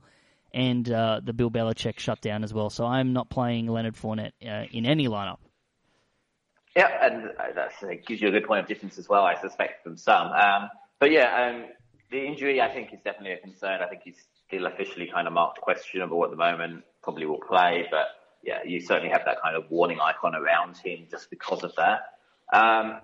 and 0.53 0.91
uh, 0.91 1.21
the 1.23 1.33
Bill 1.33 1.51
Belichick 1.51 1.99
shutdown 2.01 2.43
as 2.43 2.53
well. 2.53 2.69
So 2.69 2.85
I'm 2.85 3.13
not 3.13 3.31
playing 3.31 3.69
Leonard 3.69 3.95
Fournette 3.95 4.33
uh, 4.45 4.65
in 4.71 4.87
any 4.87 5.07
lineup. 5.07 5.39
Yeah, 6.75 6.89
and 7.01 7.31
that 7.55 7.73
uh, 7.83 7.87
gives 8.07 8.21
you 8.21 8.29
a 8.29 8.31
good 8.33 8.45
point 8.45 8.61
of 8.61 8.67
difference 8.67 8.99
as 8.99 9.09
well, 9.09 9.23
I 9.23 9.41
suspect, 9.41 9.85
from 9.85 9.97
some. 9.97 10.29
Um, 10.29 10.69
but 10.99 11.11
yeah, 11.11 11.51
um, 11.51 11.67
the 12.11 12.27
injury 12.27 12.61
I 12.61 12.73
think 12.75 12.93
is 12.93 12.99
definitely 13.05 13.33
a 13.33 13.39
concern. 13.39 13.81
I 13.83 13.87
think 13.87 14.03
he's 14.05 14.23
still 14.47 14.67
officially 14.67 15.09
kind 15.13 15.27
of 15.27 15.33
marked 15.33 15.61
questionable 15.61 16.25
at 16.25 16.31
the 16.31 16.37
moment. 16.37 16.85
Probably 17.03 17.25
will 17.27 17.41
play, 17.41 17.87
but 17.91 18.09
yeah, 18.43 18.59
you 18.65 18.81
certainly 18.81 19.11
have 19.11 19.23
that 19.27 19.41
kind 19.43 19.57
of 19.57 19.71
warning 19.71 19.99
icon 20.01 20.35
around 20.35 20.77
him 20.77 21.07
just 21.11 21.31
because 21.31 21.63
of 21.65 21.73
that. 21.77 22.01
Um, 22.53 23.01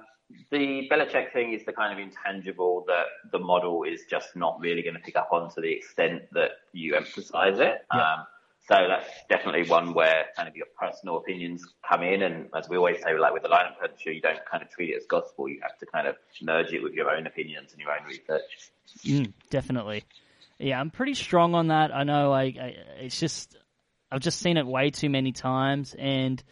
the 0.50 0.88
Belichick 0.90 1.32
thing 1.32 1.52
is 1.52 1.64
the 1.64 1.72
kind 1.72 1.92
of 1.92 1.98
intangible 1.98 2.84
that 2.86 3.06
the 3.30 3.38
model 3.38 3.84
is 3.84 4.04
just 4.08 4.34
not 4.36 4.58
really 4.60 4.82
going 4.82 4.94
to 4.94 5.00
pick 5.00 5.16
up 5.16 5.28
on 5.32 5.52
to 5.54 5.60
the 5.60 5.72
extent 5.72 6.22
that 6.32 6.50
you 6.72 6.94
emphasize 6.94 7.58
it. 7.58 7.84
Yeah. 7.92 8.14
Um, 8.14 8.26
so 8.68 8.76
that's 8.88 9.10
definitely 9.28 9.68
one 9.68 9.92
where 9.92 10.26
kind 10.36 10.48
of 10.48 10.54
your 10.54 10.66
personal 10.78 11.16
opinions 11.16 11.66
come 11.88 12.02
in. 12.02 12.22
And 12.22 12.48
as 12.56 12.68
we 12.68 12.76
always 12.76 13.02
say, 13.02 13.18
like 13.18 13.32
with 13.32 13.42
the 13.42 13.48
lineup 13.48 13.78
culture, 13.80 14.12
you 14.12 14.20
don't 14.20 14.38
kind 14.48 14.62
of 14.62 14.70
treat 14.70 14.90
it 14.90 14.96
as 14.98 15.06
gospel. 15.06 15.48
You 15.48 15.58
have 15.62 15.76
to 15.78 15.86
kind 15.86 16.06
of 16.06 16.14
merge 16.40 16.72
it 16.72 16.82
with 16.82 16.94
your 16.94 17.10
own 17.10 17.26
opinions 17.26 17.72
and 17.72 17.80
your 17.80 17.90
own 17.90 18.06
research. 18.06 18.70
Mm, 19.04 19.32
definitely. 19.50 20.04
Yeah, 20.58 20.78
I'm 20.78 20.90
pretty 20.90 21.14
strong 21.14 21.56
on 21.56 21.68
that. 21.68 21.92
I 21.92 22.04
know. 22.04 22.32
I, 22.32 22.42
I 22.42 22.76
it's 23.00 23.18
just 23.18 23.56
I've 24.12 24.20
just 24.20 24.40
seen 24.40 24.58
it 24.58 24.66
way 24.66 24.90
too 24.90 25.08
many 25.08 25.32
times, 25.32 25.94
and 25.98 26.42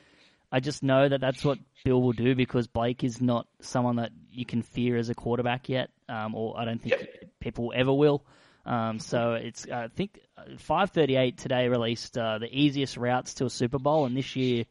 I 0.51 0.61
just 0.61 0.83
know 0.83 1.07
that 1.09 1.21
that's 1.21 1.45
what 1.45 1.59
Bill 1.85 2.01
will 2.01 2.13
do 2.13 2.35
because 2.35 2.67
Blake 2.67 3.05
is 3.05 3.21
not 3.21 3.47
someone 3.61 3.97
that 3.97 4.13
you 4.33 4.47
can 4.47 4.63
fear 4.63 4.97
as 4.97 5.11
a 5.11 5.15
quarterback 5.15 5.69
yet, 5.69 5.91
um, 6.09 6.35
or 6.35 6.59
I 6.59 6.65
don't 6.65 6.81
think 6.81 6.97
Yep. 6.99 7.31
people 7.39 7.73
ever 7.77 7.93
will. 7.93 8.25
Um, 8.65 8.99
so 8.99 9.35
it's 9.35 9.67
I 9.69 9.89
think 9.89 10.21
538 10.59 11.37
today 11.37 11.69
released 11.69 12.17
uh, 12.17 12.39
the 12.39 12.49
easiest 12.51 12.97
routes 12.97 13.35
to 13.35 13.45
a 13.45 13.51
Super 13.51 13.79
Bowl, 13.79 14.07
and 14.07 14.17
this 14.17 14.37
year 14.37 14.65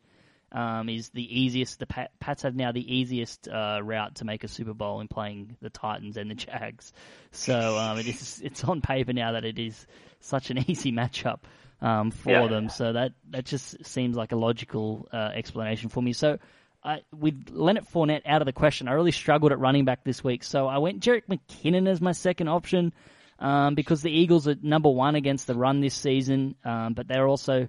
um, 0.52 0.90
is 0.90 1.10
the 1.10 1.42
easiest. 1.42 1.80
The 1.80 1.86
Pat, 1.86 2.12
Pats 2.20 2.42
have 2.42 2.56
now 2.56 2.72
the 2.72 2.96
easiest 2.96 3.48
uh, 3.48 3.80
route 3.84 4.16
to 4.16 4.26
make 4.26 4.44
a 4.44 4.48
Super 4.48 4.74
Bowl 4.74 5.00
in 5.00 5.08
playing 5.08 5.58
the 5.62 5.70
Titans 5.70 6.18
and 6.18 6.30
the 6.30 6.36
Jags. 6.36 6.92
So 7.32 7.78
um, 7.78 8.00
it 8.00 8.08
is 8.08 8.42
it's 8.44 8.64
on 8.64 8.82
paper 8.82 9.14
now 9.14 9.34
that 9.34 9.46
it 9.46 9.60
is 9.60 9.86
such 10.20 10.50
an 10.50 10.58
easy 10.70 10.92
matchup 10.92 11.40
um, 11.82 12.12
for 12.12 12.32
Yeah. 12.32 12.48
them. 12.48 12.70
So 12.70 12.94
that 12.94 13.14
that 13.30 13.46
just 13.46 13.86
seems 13.86 14.16
like 14.16 14.32
a 14.32 14.36
logical 14.36 15.08
uh, 15.14 15.32
explanation 15.34 15.90
for 15.90 16.02
me. 16.02 16.14
So. 16.14 16.38
I, 16.82 17.02
with 17.14 17.50
Leonard 17.52 17.84
Fournette 17.94 18.22
out 18.26 18.42
of 18.42 18.46
the 18.46 18.54
question, 18.54 18.88
I 18.88 18.94
really 18.94 19.12
struggled 19.12 19.52
at 19.52 19.60
running 19.60 19.84
back 19.84 20.06
this 20.06 20.24
week. 20.24 20.46
So 20.46 20.66
I 20.66 20.78
went 20.78 21.04
Jerick 21.04 21.24
McKinnon 21.30 21.90
as 21.90 22.00
my 22.00 22.14
second 22.14 22.48
option 22.48 22.94
um, 23.38 23.76
because 23.76 24.02
the 24.02 24.10
Eagles 24.12 24.48
are 24.48 24.56
number 24.62 24.90
one 24.90 25.16
against 25.16 25.46
the 25.46 25.56
run 25.56 25.82
this 25.82 25.94
season, 25.94 26.56
um, 26.64 26.94
but 26.94 27.06
they're 27.10 27.28
also 27.28 27.68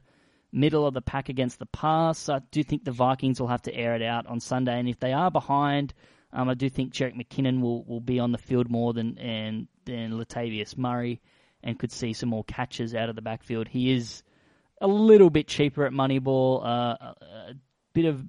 middle 0.52 0.86
of 0.86 0.94
the 0.94 1.00
pack 1.00 1.28
against 1.28 1.58
the 1.58 1.66
pass. 1.66 2.18
So 2.18 2.34
I 2.34 2.38
do 2.52 2.62
think 2.62 2.84
the 2.84 2.92
Vikings 2.92 3.40
will 3.40 3.48
have 3.48 3.62
to 3.62 3.74
air 3.74 3.96
it 3.96 4.02
out 4.02 4.26
on 4.26 4.38
Sunday, 4.38 4.78
and 4.78 4.88
if 4.88 5.00
they 5.00 5.12
are 5.12 5.30
behind, 5.30 5.92
um, 6.32 6.48
I 6.48 6.54
do 6.54 6.68
think 6.68 6.92
Jerick 6.92 7.16
McKinnon 7.16 7.60
will, 7.60 7.82
will 7.84 8.00
be 8.00 8.20
on 8.20 8.32
the 8.32 8.38
field 8.38 8.70
more 8.70 8.92
than 8.92 9.18
and 9.18 9.66
than 9.84 10.12
Latavius 10.12 10.76
Murray, 10.78 11.20
and 11.62 11.78
could 11.78 11.92
see 11.92 12.12
some 12.12 12.28
more 12.28 12.44
catches 12.44 12.94
out 12.94 13.08
of 13.08 13.16
the 13.16 13.22
backfield. 13.22 13.68
He 13.68 13.92
is 13.92 14.22
a 14.80 14.88
little 14.88 15.30
bit 15.30 15.46
cheaper 15.46 15.84
at 15.84 15.92
Moneyball, 15.92 16.64
uh, 16.64 17.14
a, 17.20 17.54
bit 17.92 18.06
of 18.06 18.24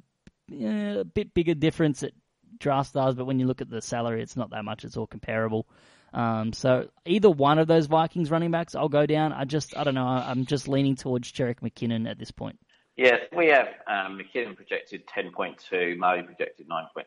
yeah, 0.48 1.00
a 1.00 1.04
bit 1.04 1.34
bigger 1.34 1.54
difference 1.54 2.04
at 2.04 2.12
draft 2.60 2.90
stars, 2.90 3.16
but 3.16 3.26
when 3.26 3.40
you 3.40 3.48
look 3.48 3.62
at 3.62 3.70
the 3.70 3.82
salary, 3.82 4.22
it's 4.22 4.36
not 4.36 4.52
that 4.52 4.64
much. 4.64 4.84
It's 4.84 4.98
all 4.98 5.08
comparable. 5.08 5.68
Um, 6.14 6.52
so 6.52 6.90
either 7.06 7.30
one 7.30 7.58
of 7.58 7.68
those 7.68 7.88
Vikings 7.88 8.30
running 8.30 8.52
backs, 8.52 8.76
I'll 8.76 8.90
go 8.90 9.06
down. 9.06 9.32
I 9.32 9.46
just, 9.46 9.76
I 9.78 9.84
don't 9.84 9.96
know. 9.96 10.06
I'm 10.06 10.46
just 10.46 10.68
leaning 10.68 10.96
towards 10.96 11.32
Jerick 11.32 11.62
McKinnon 11.62 12.10
at 12.10 12.20
this 12.20 12.32
point. 12.32 12.60
Yes, 12.98 13.22
we 13.36 13.48
have 13.48 13.68
um, 13.88 14.20
McKinnon 14.20 14.56
projected 14.56 15.08
10.2, 15.08 15.98
Murray 15.98 16.24
projected 16.24 16.68
9.8, 16.68 17.04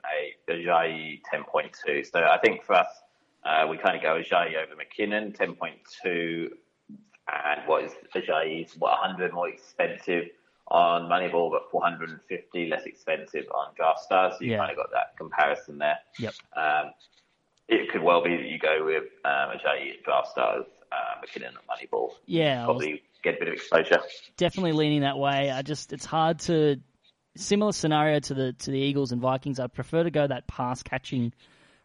Ajayi 0.48 1.20
10.2. 1.32 2.10
So 2.10 2.20
I 2.20 2.38
think 2.42 2.64
for 2.64 2.74
us, 2.74 2.88
uh, 3.44 3.66
we 3.68 3.76
kind 3.78 3.96
of 3.96 4.02
go 4.02 4.14
Ajayi 4.20 4.54
over 4.56 4.74
McKinnon, 4.74 5.36
10.2, 5.36 6.48
and 7.26 7.60
what 7.66 7.84
is 7.84 7.92
Ajayi's, 8.14 8.74
what, 8.78 8.92
100 9.00 9.32
more 9.32 9.48
expensive 9.48 10.24
on 10.68 11.02
Moneyball, 11.02 11.50
but 11.50 11.70
450 11.70 12.68
less 12.68 12.84
expensive 12.84 13.44
on 13.54 13.74
Draft 13.76 14.00
Stars. 14.00 14.34
So 14.38 14.44
you 14.44 14.52
Yeah. 14.52 14.58
kind 14.58 14.70
of 14.70 14.76
got 14.76 14.90
that 14.92 15.16
comparison 15.18 15.78
there. 15.78 15.98
Yep. 16.18 16.34
Um, 16.56 16.90
it 17.68 17.90
could 17.90 18.02
well 18.02 18.22
be 18.22 18.36
that 18.36 18.46
you 18.46 18.58
go 18.58 18.84
with 18.84 19.04
um, 19.24 19.50
Ajayi 19.56 19.98
at 19.98 20.02
Draft 20.04 20.28
Stars, 20.28 20.64
uh, 20.92 21.20
McKinnon 21.22 21.48
at 21.54 21.66
Moneyball. 21.66 22.12
Yeah, 22.26 22.64
Probably 22.64 23.02
get 23.22 23.36
a 23.36 23.38
bit 23.38 23.48
of 23.48 23.54
exposure. 23.54 24.00
definitely 24.36 24.72
leaning 24.72 25.00
that 25.02 25.18
way. 25.18 25.50
I 25.50 25.62
just 25.62 25.92
it's 25.92 26.04
hard 26.04 26.38
to 26.40 26.80
similar 27.36 27.72
scenario 27.72 28.20
to 28.20 28.34
the 28.34 28.52
to 28.52 28.70
the 28.70 28.78
Eagles 28.78 29.12
and 29.12 29.20
Vikings. 29.20 29.58
I'd 29.58 29.72
prefer 29.72 30.02
to 30.02 30.10
go 30.10 30.26
that 30.26 30.46
pass 30.46 30.82
catching 30.82 31.32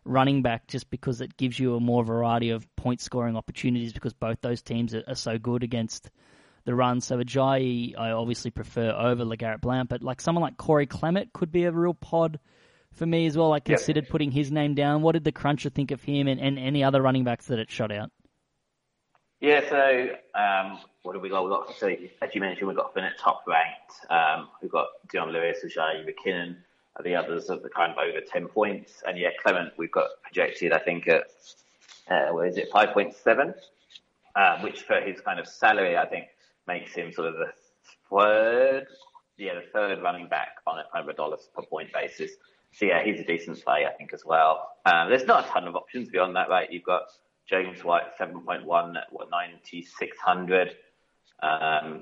running 0.09 0.41
back 0.41 0.67
just 0.67 0.89
because 0.89 1.21
it 1.21 1.37
gives 1.37 1.59
you 1.59 1.75
a 1.75 1.79
more 1.79 2.03
variety 2.03 2.49
of 2.49 2.67
point 2.75 2.99
scoring 2.99 3.37
opportunities 3.37 3.93
because 3.93 4.13
both 4.13 4.41
those 4.41 4.61
teams 4.61 4.95
are, 4.95 5.03
are 5.07 5.15
so 5.15 5.37
good 5.37 5.63
against 5.63 6.09
the 6.65 6.75
run. 6.75 6.99
So 7.01 7.17
Ajayi 7.17 7.97
I 7.97 8.11
obviously 8.11 8.51
prefer 8.51 8.91
over 8.91 9.23
LeGarrette 9.23 9.61
Blount, 9.61 9.89
but 9.89 10.03
like 10.03 10.19
someone 10.19 10.41
like 10.41 10.57
Corey 10.57 10.87
Clement 10.87 11.31
could 11.33 11.51
be 11.51 11.65
a 11.65 11.71
real 11.71 11.93
pod 11.93 12.39
for 12.93 13.05
me 13.05 13.27
as 13.27 13.37
well. 13.37 13.53
I 13.53 13.59
considered 13.59 14.09
putting 14.09 14.31
his 14.31 14.51
name 14.51 14.73
down. 14.73 15.01
What 15.01 15.13
did 15.13 15.23
the 15.23 15.31
cruncher 15.31 15.69
think 15.69 15.91
of 15.91 16.01
him 16.01 16.27
and, 16.27 16.39
and 16.39 16.57
any 16.57 16.83
other 16.83 17.01
running 17.01 17.23
backs 17.23 17.45
that 17.47 17.59
it 17.59 17.69
shot 17.71 17.91
out? 17.91 18.11
Yeah, 19.39 19.61
so 19.69 20.07
um, 20.35 20.79
what 21.03 21.15
have 21.15 21.21
we 21.21 21.29
got? 21.29 21.43
We've 21.43 21.51
got, 21.51 21.73
so 21.77 21.87
as 21.87 22.29
you 22.33 22.41
mentioned, 22.41 22.67
we've 22.67 22.75
got 22.75 22.93
Bennett 22.93 23.13
top 23.17 23.43
ranked. 23.47 23.93
Um, 24.09 24.49
we've 24.61 24.71
got 24.71 24.87
Dion 25.09 25.31
Lewis, 25.31 25.59
Ajayi 25.63 26.03
McKinnon, 26.05 26.51
are 26.51 26.57
the 27.03 27.15
others 27.15 27.49
are 27.49 27.59
the 27.59 27.69
kind 27.69 27.91
of 27.91 27.97
over 27.97 28.19
10 28.21 28.47
points. 28.47 29.03
And 29.07 29.17
yeah, 29.17 29.29
Clement, 29.41 29.73
we've 29.77 29.91
got 29.91 30.09
projected, 30.23 30.71
I 30.71 30.79
think, 30.79 31.07
at, 31.07 31.23
uh, 32.09 32.33
where 32.33 32.45
is 32.45 32.57
it, 32.57 32.71
5.7, 32.71 33.53
um, 34.35 34.63
which 34.63 34.81
for 34.83 34.99
his 35.01 35.21
kind 35.21 35.39
of 35.39 35.47
salary, 35.47 35.97
I 35.97 36.05
think, 36.05 36.25
makes 36.67 36.93
him 36.93 37.11
sort 37.11 37.27
of 37.27 37.35
the 37.35 37.51
third, 38.09 38.87
yeah, 39.37 39.55
the 39.55 39.65
third 39.73 40.01
running 40.01 40.27
back 40.27 40.57
on 40.67 40.79
a 40.79 40.83
kind 40.91 41.07
of 41.07 41.13
a 41.13 41.17
dollars 41.17 41.49
per 41.55 41.63
point 41.63 41.91
basis. 41.93 42.31
So 42.73 42.85
yeah, 42.85 43.03
he's 43.03 43.19
a 43.19 43.23
decent 43.23 43.63
play, 43.63 43.85
I 43.85 43.91
think, 43.93 44.13
as 44.13 44.23
well. 44.25 44.69
Um, 44.85 45.09
there's 45.09 45.25
not 45.25 45.45
a 45.45 45.49
ton 45.49 45.67
of 45.67 45.75
options 45.75 46.09
beyond 46.09 46.35
that, 46.35 46.49
right? 46.49 46.71
You've 46.71 46.83
got 46.83 47.03
James 47.49 47.83
White, 47.83 48.17
7.1 48.19 48.97
at 48.97 49.11
what, 49.11 49.29
9,600. 49.31 50.75
Um, 51.41 52.01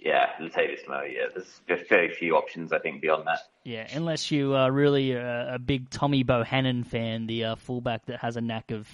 Yeah, 0.00 0.30
Latavius 0.40 0.88
Murray, 0.88 1.16
yeah, 1.18 1.26
there's 1.34 1.60
just 1.68 1.88
very 1.88 2.08
few 2.14 2.34
options, 2.34 2.72
I 2.72 2.78
think, 2.78 3.02
beyond 3.02 3.26
that. 3.26 3.40
Yeah, 3.64 3.86
unless 3.94 4.30
you 4.30 4.54
are 4.54 4.72
really 4.72 5.12
a, 5.12 5.56
a 5.56 5.58
big 5.58 5.90
Tommy 5.90 6.22
Bohanon 6.22 6.84
fan, 6.84 7.26
the 7.26 7.44
uh, 7.44 7.54
fullback 7.56 8.06
that 8.06 8.20
has 8.20 8.36
a 8.36 8.40
knack 8.40 8.70
of 8.70 8.88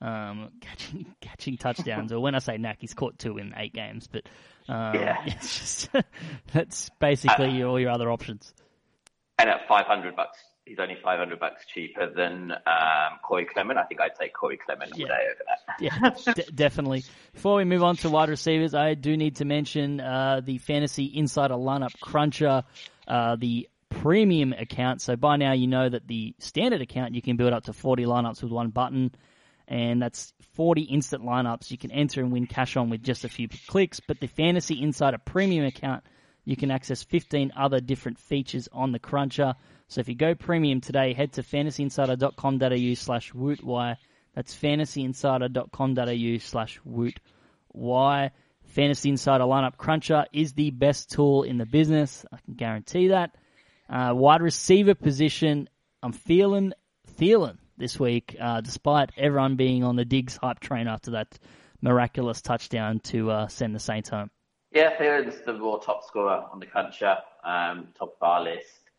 um, 0.00 0.50
catching 0.60 1.06
catching 1.20 1.56
touchdowns. 1.56 2.12
or 2.12 2.20
when 2.20 2.36
I 2.36 2.38
say 2.38 2.56
knack, 2.56 2.78
he's 2.80 2.94
caught 2.94 3.18
two 3.18 3.38
in 3.38 3.52
eight 3.56 3.74
games. 3.74 4.06
But 4.06 4.28
um, 4.68 4.94
Yeah. 4.94 5.16
it's 5.26 5.58
just 5.58 5.90
that's 6.52 6.88
basically 7.00 7.50
your, 7.50 7.68
all 7.70 7.80
your 7.80 7.90
other 7.90 8.10
options. 8.10 8.54
And 9.40 9.48
at 9.50 9.66
500 9.68 10.14
bucks, 10.16 10.38
he's 10.68 10.78
only 10.78 10.96
500 11.02 11.40
bucks 11.40 11.64
cheaper 11.72 12.10
than 12.14 12.52
um, 12.52 13.18
Corey 13.22 13.46
Clement. 13.46 13.78
I 13.78 13.84
think 13.84 14.00
I'd 14.00 14.14
take 14.14 14.32
Corey 14.34 14.58
Clement 14.58 14.92
Yeah. 14.96 15.06
over 15.06 15.44
that. 15.46 15.80
Yeah, 16.26 16.32
de- 16.34 16.52
definitely. 16.52 17.04
Before 17.32 17.56
we 17.56 17.64
move 17.64 17.82
on 17.82 17.96
to 17.98 18.10
wide 18.10 18.28
receivers, 18.28 18.74
I 18.74 18.94
do 18.94 19.16
need 19.16 19.36
to 19.36 19.44
mention 19.44 20.00
uh, 20.00 20.40
the 20.44 20.58
Fantasy 20.58 21.10
Insider 21.14 21.54
Lineup 21.54 21.98
Cruncher, 22.00 22.64
uh, 23.06 23.36
the 23.36 23.68
premium 23.90 24.52
account. 24.52 25.00
So 25.00 25.16
by 25.16 25.36
now 25.36 25.52
you 25.54 25.66
know 25.66 25.88
that 25.88 26.06
the 26.06 26.34
standard 26.38 26.82
account 26.82 27.14
you 27.14 27.22
can 27.22 27.36
build 27.36 27.52
up 27.52 27.64
to 27.64 27.72
40 27.72 28.04
lineups 28.04 28.42
with 28.42 28.52
one 28.52 28.68
button, 28.70 29.12
and 29.66 30.00
that's 30.02 30.32
40 30.54 30.82
instant 30.82 31.22
lineups 31.24 31.70
you 31.70 31.78
can 31.78 31.90
enter 31.90 32.20
and 32.20 32.32
win 32.32 32.46
cash 32.46 32.76
on 32.76 32.90
with 32.90 33.02
just 33.02 33.24
a 33.24 33.28
few 33.28 33.48
clicks. 33.68 34.00
But 34.00 34.20
the 34.20 34.26
Fantasy 34.26 34.82
Insider 34.82 35.18
Premium 35.24 35.64
account, 35.64 36.04
you 36.48 36.56
can 36.56 36.70
access 36.70 37.02
15 37.02 37.52
other 37.58 37.78
different 37.78 38.18
features 38.18 38.70
on 38.72 38.90
the 38.90 38.98
Cruncher. 38.98 39.54
So 39.88 40.00
if 40.00 40.08
you 40.08 40.14
go 40.14 40.34
premium 40.34 40.80
today, 40.80 41.12
head 41.12 41.34
to 41.34 41.42
fantasyinsider.com.au 41.42 42.94
slash 42.94 43.32
wootwire. 43.32 43.98
That's 44.34 44.54
fantasyinsider.com.au 44.54 46.38
slash 46.38 46.80
woot. 46.86 47.20
Why? 47.68 48.30
Fantasy 48.64 49.10
Insider 49.10 49.44
Lineup 49.44 49.76
Cruncher 49.76 50.24
is 50.32 50.54
the 50.54 50.70
best 50.70 51.10
tool 51.10 51.42
in 51.42 51.58
the 51.58 51.66
business. 51.66 52.24
I 52.32 52.38
can 52.42 52.54
guarantee 52.54 53.08
that. 53.08 53.36
Uh, 53.90 54.14
wide 54.14 54.40
receiver 54.40 54.94
position, 54.94 55.68
I'm 56.02 56.12
feeling 56.12 56.72
Thielen 57.18 57.58
this 57.76 58.00
week, 58.00 58.36
uh, 58.40 58.62
despite 58.62 59.10
everyone 59.18 59.56
being 59.56 59.84
on 59.84 59.96
the 59.96 60.06
Diggs 60.06 60.38
hype 60.38 60.60
train 60.60 60.88
after 60.88 61.10
that 61.10 61.38
miraculous 61.82 62.40
touchdown 62.40 63.00
to 63.00 63.30
uh, 63.30 63.48
send 63.48 63.74
the 63.74 63.80
Saints 63.80 64.08
home. 64.08 64.30
Yeah, 64.72 64.98
Thiel's 64.98 65.40
the 65.46 65.54
raw 65.54 65.76
top 65.76 66.04
scorer 66.04 66.44
on 66.52 66.60
the 66.60 66.66
country, 66.66 67.08
um, 67.42 67.88
top 67.98 68.16
of 68.20 68.22
our 68.22 68.42
list. 68.42 68.90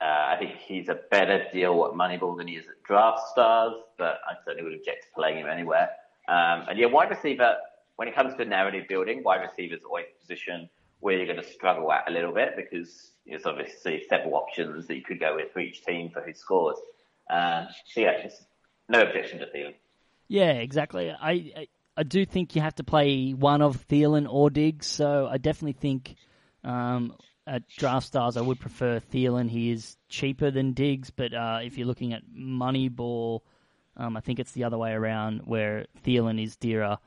Uh, 0.00 0.04
I 0.04 0.36
think 0.38 0.56
he's 0.56 0.88
a 0.88 0.98
better 1.10 1.46
deal 1.52 1.86
at 1.86 1.96
Moneyball 1.96 2.36
than 2.36 2.48
he 2.48 2.56
is 2.56 2.66
at 2.66 2.82
Draft 2.82 3.20
Stars, 3.28 3.74
but 3.96 4.18
I 4.28 4.34
certainly 4.44 4.64
would 4.68 4.78
object 4.78 5.04
to 5.04 5.08
playing 5.14 5.38
him 5.38 5.46
anywhere. 5.46 5.90
Um, 6.28 6.66
and 6.68 6.78
yeah, 6.78 6.86
wide 6.86 7.08
receiver, 7.08 7.56
when 7.96 8.08
it 8.08 8.14
comes 8.14 8.34
to 8.34 8.44
narrative 8.44 8.86
building, 8.88 9.22
wide 9.22 9.40
receiver 9.40 9.74
is 9.74 9.84
always 9.84 10.06
a 10.14 10.20
position 10.20 10.68
where 11.00 11.16
you're 11.16 11.26
going 11.26 11.40
to 11.40 11.50
struggle 11.50 11.90
at 11.92 12.08
a 12.08 12.10
little 12.10 12.32
bit 12.32 12.54
because 12.56 13.12
there's 13.26 13.46
obviously 13.46 14.04
several 14.08 14.34
options 14.34 14.86
that 14.86 14.96
you 14.96 15.02
could 15.02 15.20
go 15.20 15.36
with 15.36 15.52
for 15.52 15.60
each 15.60 15.84
team 15.84 16.10
for 16.10 16.20
who 16.20 16.34
scores. 16.34 16.78
Um, 17.30 17.68
so 17.86 18.00
yeah, 18.00 18.28
no 18.88 19.02
objection 19.02 19.38
to 19.38 19.46
Thielen. 19.46 19.74
Yeah, 20.28 20.52
exactly. 20.52 21.10
I, 21.10 21.30
I 21.56 21.68
I 21.96 22.02
do 22.02 22.24
think 22.26 22.54
you 22.54 22.62
have 22.62 22.74
to 22.76 22.84
play 22.84 23.30
one 23.32 23.62
of 23.62 23.86
Thielen 23.88 24.26
or 24.28 24.50
Diggs, 24.50 24.86
so 24.86 25.28
I 25.30 25.38
definitely 25.38 25.72
think 25.72 26.16
um, 26.62 27.14
at 27.46 27.66
draft 27.68 28.06
stars 28.06 28.36
I 28.36 28.42
would 28.42 28.60
prefer 28.60 29.00
Thielen. 29.00 29.48
He 29.48 29.70
is 29.70 29.96
cheaper 30.08 30.50
than 30.50 30.72
Diggs, 30.72 31.10
but 31.10 31.32
uh, 31.32 31.60
if 31.62 31.78
you're 31.78 31.86
looking 31.86 32.12
at 32.12 32.22
Moneyball, 32.26 33.40
um, 33.96 34.16
I 34.16 34.20
think 34.20 34.38
it's 34.40 34.52
the 34.52 34.64
other 34.64 34.76
way 34.76 34.92
around 34.92 35.42
where 35.46 35.86
Thielen 36.04 36.42
is 36.42 36.56
dearer 36.56 36.98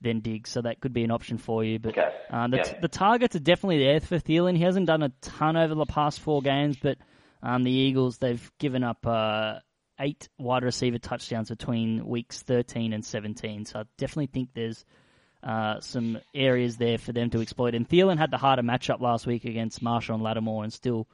than 0.00 0.20
Diggs, 0.20 0.50
so 0.50 0.62
that 0.62 0.80
could 0.80 0.92
be 0.92 1.02
an 1.02 1.10
option 1.10 1.38
for 1.38 1.64
you. 1.64 1.78
But 1.78 1.98
Okay. 1.98 2.08
uh, 2.30 2.46
the, 2.48 2.56
Yeah. 2.58 2.72
the 2.80 2.88
targets 2.88 3.34
are 3.34 3.40
definitely 3.40 3.78
there 3.82 4.00
for 4.00 4.18
Thielen. 4.18 4.56
He 4.56 4.62
hasn't 4.62 4.86
done 4.86 5.02
a 5.02 5.08
ton 5.22 5.56
over 5.56 5.74
the 5.74 5.86
past 5.86 6.20
four 6.20 6.42
games, 6.42 6.76
but 6.76 6.98
um, 7.42 7.64
the 7.64 7.70
Eagles 7.72 8.18
they've 8.18 8.52
given 8.58 8.84
up 8.84 9.04
uh, 9.06 9.58
eight 9.98 10.28
wide 10.38 10.62
receiver 10.62 10.98
touchdowns 10.98 11.48
between 11.48 12.06
weeks 12.06 12.42
13 12.42 12.92
and 12.92 13.04
17. 13.04 13.64
So 13.66 13.80
I 13.80 13.84
definitely 13.96 14.26
think 14.26 14.50
there's 14.54 14.84
uh, 15.42 15.80
some 15.80 16.18
areas 16.34 16.76
there 16.76 16.98
for 16.98 17.12
them 17.12 17.30
to 17.30 17.40
exploit. 17.40 17.74
And 17.74 17.88
Thielen 17.88 18.18
had 18.18 18.30
the 18.30 18.38
harder 18.38 18.62
matchup 18.62 19.00
last 19.00 19.26
week 19.26 19.44
against 19.44 19.82
Marshall 19.82 20.16
and 20.16 20.24
Lattimore 20.24 20.64
and 20.64 20.72
still 20.72 21.06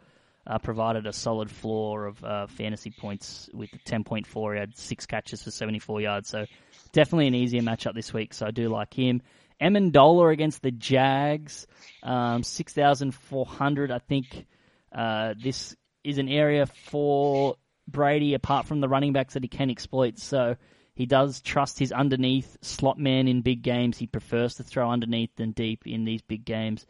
uh, 0.46 0.58
provided 0.58 1.06
a 1.06 1.12
solid 1.12 1.50
floor 1.50 2.06
of 2.06 2.24
uh, 2.24 2.46
fantasy 2.46 2.90
points 2.90 3.48
with 3.52 3.70
10.4. 3.86 4.54
He 4.54 4.60
had 4.60 4.76
six 4.76 5.06
catches 5.06 5.42
for 5.42 5.50
74 5.50 6.00
yards. 6.00 6.28
So 6.28 6.46
definitely 6.92 7.28
an 7.28 7.34
easier 7.34 7.62
matchup 7.62 7.94
this 7.94 8.12
week. 8.12 8.34
So 8.34 8.46
I 8.46 8.50
do 8.50 8.68
like 8.68 8.94
him. 8.94 9.22
Amendola 9.60 10.32
against 10.32 10.62
the 10.62 10.72
Jags, 10.72 11.66
um, 12.02 12.42
6,400. 12.42 13.92
I 13.92 13.98
think 13.98 14.46
uh, 14.90 15.34
this 15.40 15.76
is 16.02 16.18
an 16.18 16.28
area 16.28 16.66
for 16.66 17.56
Brady, 17.92 18.34
apart 18.34 18.66
from 18.66 18.80
the 18.80 18.88
running 18.88 19.12
backs 19.12 19.34
that 19.34 19.44
he 19.44 19.48
can 19.48 19.70
exploit. 19.70 20.18
So 20.18 20.56
he 20.94 21.06
does 21.06 21.40
trust 21.40 21.78
his 21.78 21.92
underneath 21.92 22.56
slot 22.62 22.98
man 22.98 23.28
in 23.28 23.42
big 23.42 23.62
games. 23.62 23.98
He 23.98 24.06
prefers 24.06 24.56
to 24.56 24.64
throw 24.64 24.90
underneath 24.90 25.34
than 25.36 25.52
deep 25.52 25.86
in 25.86 26.04
these 26.04 26.22
big 26.22 26.44
games. 26.44 26.86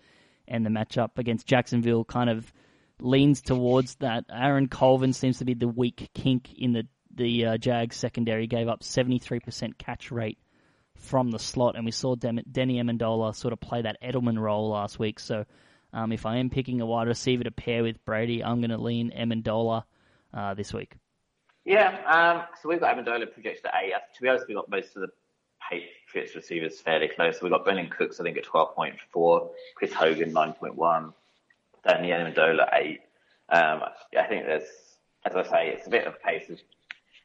And 0.49 0.67
the 0.67 0.71
matchup 0.71 1.19
against 1.19 1.47
Jacksonville 1.47 2.05
kind 2.05 2.31
of 2.31 2.53
leans 3.01 3.41
towards 3.41 3.97
that. 3.97 4.25
Aaron 4.31 4.69
Colvin 4.69 5.13
seems 5.13 5.39
to 5.39 5.45
be 5.45 5.55
the 5.55 5.69
weak 5.69 6.11
kink 6.15 6.55
in 6.57 6.73
the 6.73 6.87
the 7.15 7.47
uh, 7.47 7.57
Jags 7.59 7.97
secondary. 7.97 8.47
Gave 8.47 8.69
up 8.69 8.81
73% 8.81 9.77
catch 9.79 10.11
rate 10.11 10.39
from 10.97 11.31
the 11.31 11.39
slot, 11.39 11.77
and 11.77 11.85
we 11.85 11.91
saw 11.91 12.15
Dem- 12.15 12.41
Danny 12.51 12.83
Amendola 12.83 13.35
sort 13.35 13.53
of 13.53 13.61
play 13.61 13.83
that 13.83 13.99
Edelman 14.03 14.39
role 14.39 14.71
last 14.71 14.99
week. 14.99 15.21
So 15.21 15.45
um, 15.93 16.13
if 16.13 16.27
I 16.27 16.39
am 16.39 16.51
picking 16.51 16.81
a 16.81 16.87
wide 16.87 17.09
receiver 17.09 17.45
to 17.45 17.51
pair 17.51 17.83
with 17.83 18.05
Brady, 18.05 18.43
I'm 18.43 18.61
going 18.61 18.71
to 18.71 18.79
lean 18.79 19.11
Amendola 19.11 19.85
uh, 20.35 20.55
this 20.55 20.73
week. 20.73 20.97
Yeah, 21.65 21.97
um, 22.07 22.45
so 22.61 22.69
we've 22.69 22.81
got 22.81 22.97
Amendola 22.97 23.33
projected 23.33 23.67
at 23.67 23.75
eight. 23.83 23.93
To 23.93 24.23
be 24.23 24.29
honest, 24.29 24.47
we've 24.49 24.57
got 24.57 24.69
most 24.69 24.97
of 24.97 25.03
the 25.03 25.09
Patriots 25.71 26.35
receivers 26.35 26.81
fairly 26.81 27.09
close. 27.09 27.39
So 27.39 27.45
we've 27.45 27.53
got 27.53 27.65
Brandin 27.65 27.91
Cooks, 27.91 28.21
I 28.21 28.25
think, 28.25 28.37
at 28.37 28.45
12.4, 28.45 29.51
Chris 29.77 29.93
Hogan, 29.93 30.33
9.1, 30.33 31.12
Danny 31.87 32.09
Amendola, 32.09 32.69
8. 32.73 33.01
Um, 33.49 33.83
I 34.19 34.23
think 34.25 34.47
there's, 34.47 34.69
as 35.25 35.37
I 35.37 35.43
say, 35.43 35.69
it's 35.69 35.87
a 35.87 35.91
bit 35.91 36.07
of 36.07 36.15
a 36.15 36.29
case 36.29 36.51
of 36.51 36.59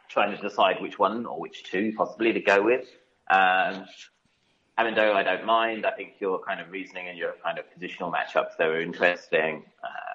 trying 0.10 0.36
to 0.36 0.42
decide 0.42 0.82
which 0.82 1.00
one 1.00 1.26
or 1.26 1.40
which 1.40 1.64
two 1.64 1.94
possibly 1.98 2.34
to 2.34 2.40
go 2.40 2.62
with. 2.62 2.88
Um, 3.30 3.86
Amendola, 4.78 5.16
I 5.16 5.24
don't 5.24 5.46
mind. 5.46 5.86
I 5.86 5.92
think 5.92 6.14
your 6.20 6.40
kind 6.40 6.62
of 6.62 6.70
reasoning 6.70 7.08
and 7.08 7.18
your 7.18 7.34
kind 7.44 7.58
of 7.58 7.66
positional 7.78 8.14
matchups, 8.14 8.58
they 8.60 8.68
were 8.68 8.82
interesting. 8.82 9.64
Uh, 9.84 10.07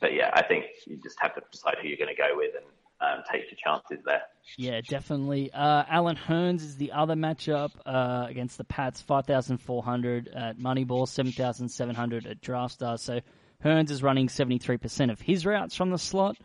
but 0.00 0.14
yeah, 0.14 0.30
I 0.34 0.42
think 0.42 0.64
you 0.86 0.96
just 1.02 1.16
have 1.20 1.34
to 1.34 1.42
decide 1.52 1.76
who 1.80 1.88
you're 1.88 1.98
going 1.98 2.14
to 2.14 2.20
go 2.20 2.36
with 2.36 2.54
and 2.56 2.64
um, 3.00 3.22
take 3.30 3.42
your 3.50 3.58
chances 3.62 4.04
there. 4.04 4.22
Yeah, 4.56 4.80
definitely. 4.86 5.50
Uh, 5.52 5.84
Allen 5.88 6.16
Hurns 6.16 6.62
is 6.62 6.76
the 6.76 6.92
other 6.92 7.14
matchup 7.14 7.70
uh, 7.86 8.26
against 8.28 8.58
the 8.58 8.64
Pats, 8.64 9.00
5,400 9.00 10.28
at 10.28 10.58
Moneyball, 10.58 11.08
7,700 11.08 12.26
at 12.26 12.40
DraftStar. 12.40 12.98
So 12.98 13.20
Hurns 13.64 13.90
is 13.90 14.02
running 14.02 14.28
73% 14.28 15.10
of 15.10 15.20
his 15.20 15.46
routes 15.46 15.74
from 15.74 15.90
the 15.90 15.98
slot, 15.98 16.36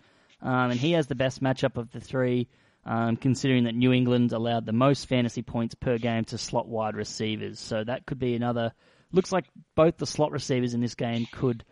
um, 0.42 0.72
and 0.72 0.80
he 0.80 0.94
has 0.94 1.08
the 1.08 1.16
best 1.16 1.42
matchup 1.42 1.78
of 1.78 1.92
the 1.92 2.00
three, 2.00 2.48
um, 2.86 3.18
considering 3.18 3.66
that 3.66 3.76
New 3.76 3.92
England 3.92 4.32
allowed 4.32 4.66
the 4.66 4.74
most 4.74 5.08
fantasy 5.08 5.42
points 5.42 5.76
per 5.76 5.98
game 5.98 6.26
to 6.26 6.38
slot 6.38 6.68
wide 6.68 6.96
receivers. 6.96 7.60
So 7.60 7.84
that 7.84 8.06
could 8.06 8.20
be 8.20 8.36
another. 8.36 8.74
Looks 9.12 9.32
like 9.32 9.46
both 9.76 9.98
the 9.98 10.06
slot 10.06 10.32
receivers 10.32 10.74
in 10.74 10.82
this 10.82 10.96
game 10.96 11.26
could 11.32 11.64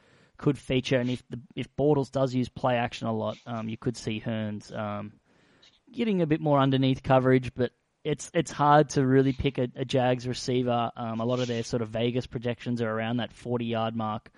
could 0.43 0.57
feature, 0.57 0.99
and 0.99 1.09
if 1.09 1.23
the, 1.29 1.39
if 1.55 1.73
Bortles 1.77 2.11
does 2.11 2.35
use 2.35 2.49
play 2.49 2.75
action 2.75 3.07
a 3.07 3.13
lot, 3.13 3.37
um, 3.47 3.69
you 3.69 3.77
could 3.77 3.95
see 3.95 4.19
Hurns 4.19 4.77
um, 4.77 5.13
getting 5.89 6.21
a 6.21 6.27
bit 6.27 6.41
more 6.41 6.59
underneath 6.59 7.01
coverage, 7.01 7.53
but 7.55 7.71
it's 8.03 8.29
it's 8.33 8.51
hard 8.51 8.89
to 8.89 9.05
really 9.05 9.31
pick 9.31 9.57
a, 9.57 9.69
a 9.77 9.85
Jags 9.85 10.27
receiver. 10.27 10.91
Um, 10.97 11.21
a 11.21 11.25
lot 11.25 11.39
of 11.39 11.47
their 11.47 11.63
sort 11.63 11.81
of 11.81 11.89
Vegas 11.91 12.27
projections 12.27 12.81
are 12.81 12.89
around 12.89 13.17
that 13.17 13.31
forty 13.31 13.63
yard 13.63 13.95
mark, 13.95 14.29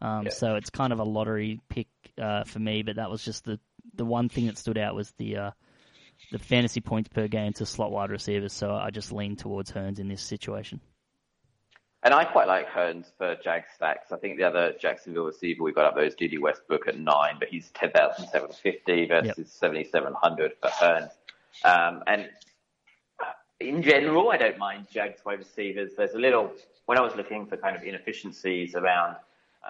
um, 0.00 0.24
yeah. 0.24 0.32
so 0.32 0.56
it's 0.56 0.70
kind 0.70 0.92
of 0.92 0.98
a 0.98 1.04
lottery 1.04 1.60
pick 1.68 1.86
uh, 2.20 2.42
for 2.42 2.58
me. 2.58 2.82
But 2.82 2.96
that 2.96 3.08
was 3.08 3.24
just 3.24 3.44
the 3.44 3.60
the 3.94 4.04
one 4.04 4.28
thing 4.28 4.46
that 4.46 4.58
stood 4.58 4.78
out 4.78 4.96
was 4.96 5.12
the 5.12 5.36
uh, 5.36 5.50
the 6.32 6.40
fantasy 6.40 6.80
points 6.80 7.08
per 7.08 7.28
game 7.28 7.52
to 7.52 7.66
slot 7.66 7.92
wide 7.92 8.10
receivers. 8.10 8.52
So 8.52 8.74
I 8.74 8.90
just 8.90 9.12
lean 9.12 9.36
towards 9.36 9.70
Hurns 9.70 10.00
in 10.00 10.08
this 10.08 10.22
situation. 10.22 10.80
And 12.04 12.12
I 12.12 12.24
quite 12.24 12.48
like 12.48 12.68
Hurns 12.68 13.12
for 13.16 13.36
Jag 13.36 13.64
stacks. 13.72 14.10
I 14.10 14.16
think 14.16 14.36
the 14.36 14.42
other 14.42 14.74
Jacksonville 14.80 15.26
receiver 15.26 15.62
we 15.62 15.72
got 15.72 15.84
up 15.84 15.94
there 15.94 16.04
is 16.04 16.16
Dede 16.16 16.40
Westbrook 16.40 16.88
at 16.88 16.98
nine, 16.98 17.36
but 17.38 17.48
he's 17.48 17.70
10,750 17.70 19.06
versus 19.06 19.38
yep. 19.38 19.46
7,700 19.46 20.52
for 20.60 20.68
Hurns. 20.68 21.10
Um, 21.64 22.02
and 22.08 22.28
in 23.60 23.82
general, 23.82 24.30
I 24.30 24.36
don't 24.36 24.58
mind 24.58 24.86
Jags 24.90 25.24
wide 25.24 25.38
receivers. 25.38 25.92
There's 25.96 26.14
a 26.14 26.18
little, 26.18 26.52
when 26.86 26.98
I 26.98 27.02
was 27.02 27.14
looking 27.14 27.46
for 27.46 27.56
kind 27.56 27.76
of 27.76 27.84
inefficiencies 27.84 28.74
around 28.74 29.16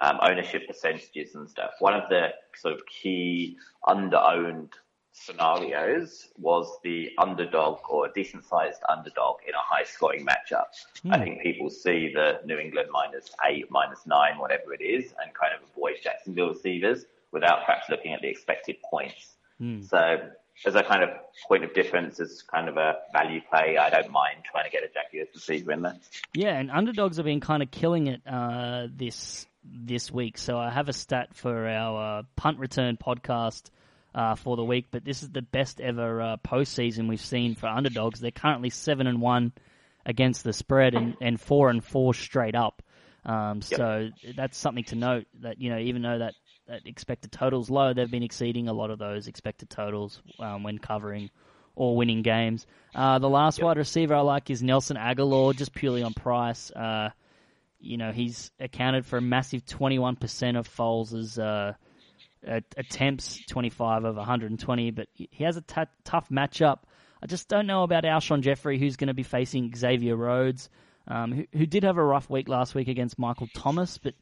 um, 0.01 0.17
ownership 0.23 0.67
percentages 0.67 1.35
and 1.35 1.47
stuff, 1.47 1.73
one 1.79 1.93
of 1.93 2.09
the 2.09 2.29
sort 2.55 2.73
of 2.73 2.81
key 2.87 3.57
under-owned 3.87 4.73
scenarios 5.13 6.27
was 6.37 6.67
the 6.83 7.11
underdog 7.17 7.79
or 7.87 8.07
a 8.07 8.13
decent 8.13 8.43
sized 8.45 8.81
underdog 8.89 9.37
in 9.47 9.53
a 9.53 9.59
high 9.59 9.83
scoring 9.83 10.25
matchup. 10.25 10.65
Mm. 11.05 11.13
I 11.13 11.23
think 11.23 11.41
people 11.41 11.69
see 11.69 12.11
the 12.13 12.41
New 12.45 12.57
England 12.57 12.89
minus 12.91 13.29
eight, 13.47 13.69
minus 13.69 14.05
nine, 14.05 14.37
whatever 14.37 14.73
it 14.73 14.83
is, 14.83 15.13
and 15.23 15.33
kind 15.33 15.53
of 15.55 15.67
avoid 15.69 15.95
Jacksonville 16.03 16.49
receivers 16.49 17.05
without 17.31 17.65
perhaps 17.65 17.89
looking 17.89 18.13
at 18.13 18.21
the 18.21 18.27
expected 18.27 18.77
points. 18.89 19.35
Mm. 19.61 19.87
So 19.87 20.17
as 20.65 20.75
a 20.75 20.83
kind 20.83 21.03
of 21.03 21.09
point 21.47 21.63
of 21.63 21.73
difference, 21.73 22.19
as 22.19 22.41
kind 22.41 22.67
of 22.67 22.77
a 22.77 22.95
value 23.13 23.41
play, 23.49 23.77
I 23.77 23.89
don't 23.89 24.11
mind 24.11 24.39
trying 24.51 24.65
to 24.65 24.71
get 24.71 24.83
a 24.83 24.87
Jaguars 24.87 25.29
receiver 25.33 25.71
in 25.71 25.83
there. 25.83 25.97
Yeah, 26.33 26.57
and 26.57 26.71
underdogs 26.71 27.17
have 27.17 27.25
been 27.25 27.39
kind 27.39 27.61
of 27.61 27.71
killing 27.71 28.07
it 28.07 28.21
uh, 28.27 28.87
this 28.93 29.45
this 29.63 30.11
week. 30.11 30.37
So 30.37 30.57
I 30.57 30.69
have 30.69 30.89
a 30.89 30.93
stat 30.93 31.35
for 31.35 31.67
our 31.67 32.19
uh, 32.19 32.23
punt 32.35 32.59
return 32.59 32.97
podcast 32.97 33.69
uh, 34.15 34.35
for 34.35 34.55
the 34.55 34.63
week, 34.63 34.87
but 34.91 35.03
this 35.03 35.23
is 35.23 35.29
the 35.29 35.41
best 35.41 35.81
ever 35.81 36.21
uh, 36.21 36.37
postseason 36.37 37.07
we've 37.07 37.21
seen 37.21 37.55
for 37.55 37.67
underdogs. 37.67 38.19
They're 38.19 38.31
currently 38.31 38.69
seven 38.69 39.07
and 39.07 39.21
one 39.21 39.53
against 40.05 40.43
the 40.43 40.53
spread 40.53 40.93
and, 40.93 41.15
and 41.21 41.39
four 41.39 41.69
and 41.69 41.83
four 41.83 42.13
straight 42.13 42.55
up. 42.55 42.81
Um, 43.25 43.61
yep. 43.69 43.77
So 43.77 44.09
that's 44.35 44.57
something 44.57 44.83
to 44.85 44.95
note 44.95 45.27
that 45.41 45.59
you 45.59 45.69
know 45.69 45.79
even 45.79 46.01
though 46.01 46.19
that, 46.19 46.33
that 46.67 46.85
expected 46.85 47.31
totals 47.31 47.69
low, 47.69 47.93
they've 47.93 48.09
been 48.09 48.23
exceeding 48.23 48.67
a 48.67 48.73
lot 48.73 48.91
of 48.91 48.99
those 48.99 49.27
expected 49.27 49.69
totals 49.69 50.21
um, 50.39 50.63
when 50.63 50.77
covering 50.77 51.29
or 51.75 51.95
winning 51.95 52.21
games. 52.21 52.67
Uh, 52.93 53.17
the 53.19 53.29
last 53.29 53.57
yep. 53.57 53.65
wide 53.65 53.77
receiver 53.77 54.13
I 54.13 54.21
like 54.21 54.49
is 54.49 54.61
Nelson 54.61 54.97
Agholor, 54.97 55.55
just 55.55 55.73
purely 55.73 56.03
on 56.03 56.13
price. 56.13 56.69
Uh, 56.71 57.09
you 57.79 57.97
know 57.97 58.11
he's 58.11 58.51
accounted 58.59 59.05
for 59.05 59.17
a 59.17 59.21
massive 59.21 59.65
21% 59.65 60.57
of 60.57 60.67
Foles' 60.67 61.39
uh, 61.39 61.73
attempts 62.45 63.39
25 63.47 64.03
of 64.03 64.15
120, 64.15 64.91
but 64.91 65.07
he 65.13 65.43
has 65.43 65.57
a 65.57 65.61
t- 65.61 65.81
tough 66.03 66.29
matchup. 66.29 66.79
I 67.21 67.25
just 67.25 67.47
don't 67.47 67.67
know 67.67 67.83
about 67.83 68.03
Alshon 68.03 68.41
Jeffery, 68.41 68.77
who's 68.77 68.97
going 68.97 69.07
to 69.07 69.13
be 69.13 69.23
facing 69.23 69.73
Xavier 69.75 70.15
Rhodes, 70.15 70.69
um, 71.07 71.31
who, 71.31 71.45
who 71.57 71.65
did 71.65 71.83
have 71.83 71.97
a 71.97 72.03
rough 72.03 72.29
week 72.29 72.49
last 72.49 72.75
week 72.75 72.87
against 72.87 73.17
Michael 73.17 73.47
Thomas, 73.53 73.97
but 73.97 74.13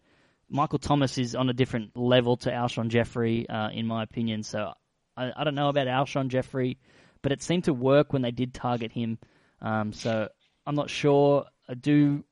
Michael 0.50 0.80
Thomas 0.80 1.18
is 1.18 1.36
on 1.36 1.50
a 1.50 1.54
different 1.54 1.96
level 1.96 2.38
to 2.38 2.52
Alshon 2.52 2.90
Jeffery, 2.90 3.48
uh, 3.48 3.70
in 3.70 3.88
my 3.88 4.04
opinion. 4.04 4.44
So 4.44 4.74
I, 5.16 5.32
I, 5.36 5.44
don't 5.44 5.56
know 5.56 5.70
about 5.70 5.88
Alshon 5.88 6.28
Jeffery, 6.28 6.78
but 7.22 7.32
it 7.32 7.42
seemed 7.42 7.64
to 7.66 7.74
work 7.74 8.12
when 8.12 8.22
they 8.22 8.32
did 8.32 8.54
target 8.54 8.92
him. 8.92 9.18
Um, 9.62 9.94
so 9.94 10.28
I'm 10.66 10.76
not 10.76 10.90
sure. 10.90 11.46
I 11.70 11.74
do 11.76 12.24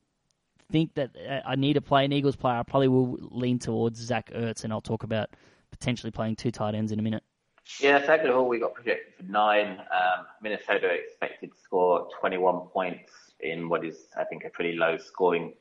think 0.72 0.96
that 0.96 1.16
uh, 1.16 1.48
I 1.48 1.56
need 1.56 1.74
to 1.74 1.82
play 1.82 2.06
an 2.06 2.12
Eagles 2.12 2.36
player. 2.36 2.56
I 2.56 2.64
probably 2.64 2.90
will 2.90 3.18
lean 3.32 3.60
towards 3.60 4.00
Zach 4.00 4.32
Ertz, 4.32 4.64
and 4.64 4.74
I'll 4.74 4.82
talk 4.82 5.04
about 5.04 5.30
potentially 5.72 6.12
playing 6.12 6.36
two 6.36 6.52
tight 6.52 6.76
ends 6.76 6.92
in 6.92 7.00
a 7.00 7.02
minute. 7.02 7.24
Yeah, 7.80 8.04
second 8.06 8.30
of 8.30 8.36
all, 8.36 8.48
we 8.48 8.60
got 8.60 8.74
projected 8.74 9.14
for 9.16 9.32
nine. 9.32 9.80
Um, 9.80 10.26
Minnesota 10.42 10.90
expected 10.90 11.52
to 11.52 11.58
score 11.62 12.08
21 12.20 12.68
points 12.74 13.12
in 13.40 13.70
what 13.70 13.86
is, 13.86 14.08
I 14.18 14.24
think, 14.24 14.44
a 14.44 14.50
pretty 14.50 14.78
low 14.78 14.98
scoring 14.98 15.54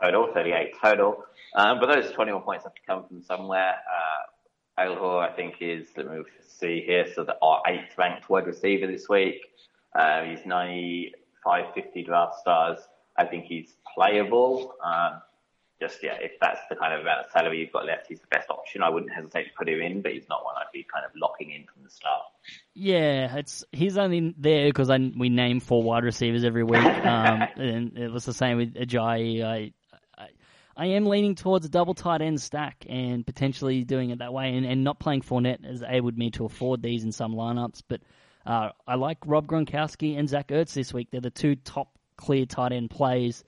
total, 0.00 0.32
38 0.32 0.74
total. 0.80 1.24
Um, 1.54 1.80
but 1.80 1.92
those 1.92 2.12
21 2.12 2.42
points 2.42 2.64
have 2.64 2.74
to 2.74 2.80
come 2.86 3.06
from 3.06 3.22
somewhere. 3.22 3.74
Uh, 3.74 4.82
Agholor, 4.82 5.28
I 5.28 5.34
think, 5.34 5.56
is, 5.60 5.88
let 5.96 6.08
me 6.10 6.22
see 6.46 6.82
here, 6.86 7.06
so 7.14 7.24
the, 7.24 7.36
our 7.42 7.62
eighth 7.66 7.96
ranked 7.96 8.28
wide 8.28 8.46
receiver 8.46 8.86
this 8.86 9.08
week. 9.08 9.40
Uh, 9.98 10.22
he's 10.24 10.44
9550 10.44 12.02
draft 12.04 12.38
stars. 12.38 12.78
I 13.16 13.24
think 13.24 13.46
he's 13.46 13.74
playable. 13.94 14.74
Um, 14.84 15.22
just 15.80 16.02
yeah, 16.02 16.16
if 16.20 16.32
that's 16.40 16.60
the 16.70 16.76
kind 16.76 16.94
of 16.94 17.00
amount 17.00 17.26
of 17.26 17.30
salary 17.30 17.60
you've 17.60 17.72
got 17.72 17.84
left, 17.84 18.06
he's 18.08 18.20
the 18.20 18.26
best 18.30 18.48
option. 18.48 18.82
I 18.82 18.88
wouldn't 18.88 19.12
hesitate 19.12 19.44
to 19.44 19.50
put 19.56 19.68
him 19.68 19.80
in, 19.80 20.02
but 20.02 20.12
he's 20.12 20.28
not 20.28 20.44
one 20.44 20.54
I'd 20.56 20.72
be 20.72 20.86
kind 20.92 21.04
of 21.04 21.10
locking 21.14 21.50
in 21.50 21.64
from 21.64 21.82
the 21.84 21.90
start. 21.90 22.22
Yeah, 22.74 23.36
it's 23.36 23.64
he's 23.72 23.98
only 23.98 24.34
there 24.38 24.68
because 24.68 24.88
we 24.88 25.28
name 25.28 25.60
four 25.60 25.82
wide 25.82 26.04
receivers 26.04 26.44
every 26.44 26.64
week, 26.64 26.84
um, 26.84 27.42
and 27.56 27.98
it 27.98 28.10
was 28.10 28.24
the 28.24 28.32
same 28.32 28.56
with 28.56 28.74
Ajayi. 28.74 29.44
I, 29.44 29.72
I, 30.16 30.28
I 30.76 30.86
am 30.86 31.06
leaning 31.06 31.34
towards 31.34 31.66
a 31.66 31.68
double 31.68 31.94
tight 31.94 32.22
end 32.22 32.40
stack 32.40 32.86
and 32.88 33.26
potentially 33.26 33.84
doing 33.84 34.10
it 34.10 34.20
that 34.20 34.32
way, 34.32 34.54
and, 34.56 34.64
and 34.64 34.82
not 34.82 34.98
playing 34.98 35.22
Fournette 35.22 35.64
as 35.68 35.82
able 35.86 36.12
me 36.12 36.30
to 36.32 36.46
afford 36.46 36.82
these 36.82 37.04
in 37.04 37.12
some 37.12 37.34
lineups, 37.34 37.82
but. 37.88 38.00
Uh, 38.44 38.70
I 38.86 38.94
like 38.94 39.18
Rob 39.26 39.48
Gronkowski 39.48 40.16
and 40.16 40.28
Zach 40.28 40.50
Ertz 40.50 40.72
this 40.72 40.94
week. 40.94 41.08
They're 41.10 41.20
the 41.20 41.30
two 41.30 41.56
top 41.56 41.88
clear 42.16 42.46
tight 42.46 42.70
end 42.70 42.90
plays 42.90 43.42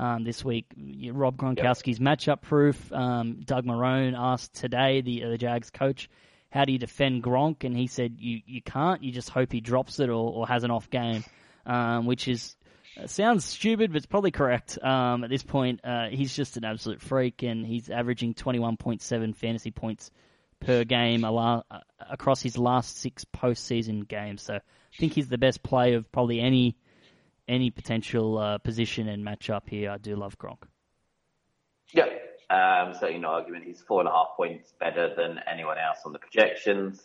um, 0.00 0.24
this 0.24 0.42
week. 0.42 0.64
Rob 1.12 1.36
Gronkowski's 1.36 2.00
yep. 2.00 2.18
matchup 2.18 2.40
proof. 2.40 2.90
Um, 2.90 3.42
Doug 3.44 3.66
Marrone 3.66 4.14
asked 4.16 4.54
today, 4.54 5.02
the, 5.02 5.24
the 5.24 5.38
Jags 5.38 5.70
coach, 5.70 6.08
how 6.50 6.64
do 6.64 6.72
you 6.72 6.78
defend 6.78 7.22
Gronk? 7.22 7.64
And 7.64 7.76
he 7.76 7.86
said, 7.86 8.16
you, 8.18 8.40
you 8.46 8.62
can't. 8.62 9.04
You 9.04 9.12
just 9.12 9.28
hope 9.28 9.52
he 9.52 9.60
drops 9.60 10.00
it 10.00 10.08
or, 10.08 10.32
or 10.32 10.48
has 10.48 10.64
an 10.64 10.70
off 10.70 10.88
game, 10.88 11.22
um, 11.66 12.06
which 12.06 12.28
is 12.28 12.56
uh, 13.00 13.06
sounds 13.06 13.44
stupid, 13.44 13.92
but 13.92 13.98
it's 13.98 14.06
probably 14.06 14.30
correct. 14.30 14.82
Um, 14.82 15.22
at 15.22 15.30
this 15.30 15.42
point, 15.42 15.80
uh, 15.84 16.08
he's 16.08 16.34
just 16.34 16.56
an 16.56 16.64
absolute 16.64 17.02
freak, 17.02 17.42
and 17.42 17.66
he's 17.66 17.90
averaging 17.90 18.32
21.7 18.34 19.36
fantasy 19.36 19.70
points 19.70 20.10
per 20.60 20.84
game 20.84 21.24
uh, 21.24 21.60
across 22.10 22.40
his 22.42 22.56
last 22.56 22.98
six 22.98 23.24
postseason 23.26 24.08
games. 24.08 24.42
So 24.42 24.54
I 24.54 24.96
think 24.98 25.12
he's 25.12 25.28
the 25.28 25.38
best 25.38 25.62
play 25.62 25.92
of 25.92 26.10
probably 26.10 26.40
any 26.40 26.76
any 27.50 27.70
potential 27.70 28.38
uh, 28.38 28.58
position 28.58 29.08
and 29.08 29.26
matchup 29.26 29.68
here. 29.68 29.90
I 29.90 29.98
do 29.98 30.16
love 30.16 30.38
Gronk. 30.38 30.62
Yeah, 31.92 32.06
um, 32.48 32.94
certainly 32.94 33.20
no 33.20 33.28
argument. 33.28 33.64
He's 33.64 33.80
four 33.80 34.00
and 34.00 34.08
a 34.08 34.12
half 34.12 34.28
points 34.36 34.72
better 34.78 35.12
than 35.14 35.40
anyone 35.50 35.76
else 35.76 35.98
on 36.06 36.12
the 36.12 36.18
projections. 36.20 37.02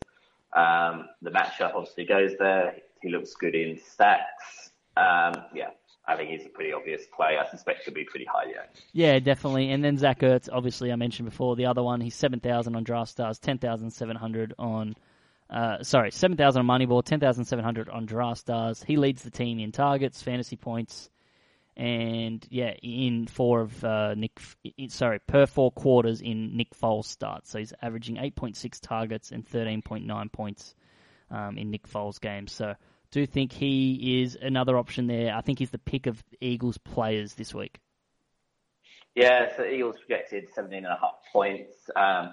Um, 0.53 1.09
the 1.21 1.31
matchup 1.31 1.73
obviously 1.75 2.05
goes 2.05 2.31
there. 2.39 2.75
He 3.01 3.09
looks 3.09 3.33
good 3.33 3.55
in 3.55 3.79
stacks. 3.79 4.69
Um, 4.95 5.33
yeah, 5.53 5.71
I 6.07 6.15
think 6.15 6.29
he's 6.29 6.45
a 6.45 6.49
pretty 6.49 6.71
obvious 6.71 7.03
play. 7.15 7.37
I 7.37 7.49
suspect 7.49 7.83
he'll 7.85 7.93
be 7.93 8.05
pretty 8.05 8.25
high, 8.25 8.49
yeah. 8.49 8.63
Yeah, 8.93 9.19
definitely. 9.19 9.71
And 9.71 9.83
then 9.83 9.97
Zach 9.97 10.19
Ertz, 10.19 10.47
obviously, 10.51 10.91
I 10.91 10.95
mentioned 10.95 11.29
before. 11.29 11.55
The 11.55 11.65
other 11.65 11.83
one, 11.83 11.99
he's 11.99 12.15
7,000 12.15 12.75
on 12.75 12.83
Draft 12.83 13.11
Stars, 13.11 13.39
10,700 13.39 14.53
on 14.57 14.95
uh, 15.49 15.83
sorry, 15.83 16.11
7,000 16.11 16.67
on 16.67 16.79
Moneyball, 16.79 17.03
10,700 17.03 17.89
on 17.89 18.05
Draft 18.05 18.39
Stars. 18.39 18.83
He 18.83 18.97
leads 18.97 19.23
the 19.23 19.29
team 19.29 19.59
in 19.59 19.71
targets, 19.71 20.21
fantasy 20.21 20.55
points, 20.55 21.09
and 21.77 22.45
yeah, 22.49 22.71
in 22.81 23.27
four 23.27 23.61
of 23.61 23.83
uh, 23.83 24.15
Nick, 24.15 24.39
in, 24.77 24.89
sorry, 24.89 25.19
per 25.19 25.45
four 25.45 25.71
quarters 25.71 26.21
in 26.21 26.57
Nick 26.57 26.71
Foles 26.71 27.05
starts. 27.05 27.51
So 27.51 27.59
he's 27.59 27.73
averaging 27.81 28.15
8.6 28.15 28.79
targets 28.81 29.31
and 29.31 29.45
13.9 29.47 30.31
points 30.31 30.73
um, 31.29 31.57
in 31.57 31.69
Nick 31.69 31.87
Foles 31.87 32.19
games. 32.19 32.51
So 32.51 32.73
do 33.11 33.25
think 33.27 33.51
he 33.51 34.23
is 34.23 34.37
another 34.41 34.77
option 34.77 35.07
there. 35.07 35.35
I 35.35 35.41
think 35.41 35.59
he's 35.59 35.69
the 35.69 35.77
pick 35.77 36.07
of 36.07 36.23
Eagles 36.41 36.77
players 36.77 37.33
this 37.33 37.53
week. 37.53 37.79
Yeah, 39.13 39.55
so 39.55 39.63
Eagles 39.63 39.95
projected 40.05 40.45
17.5 40.57 40.97
points. 41.31 41.73
Um, 41.95 42.31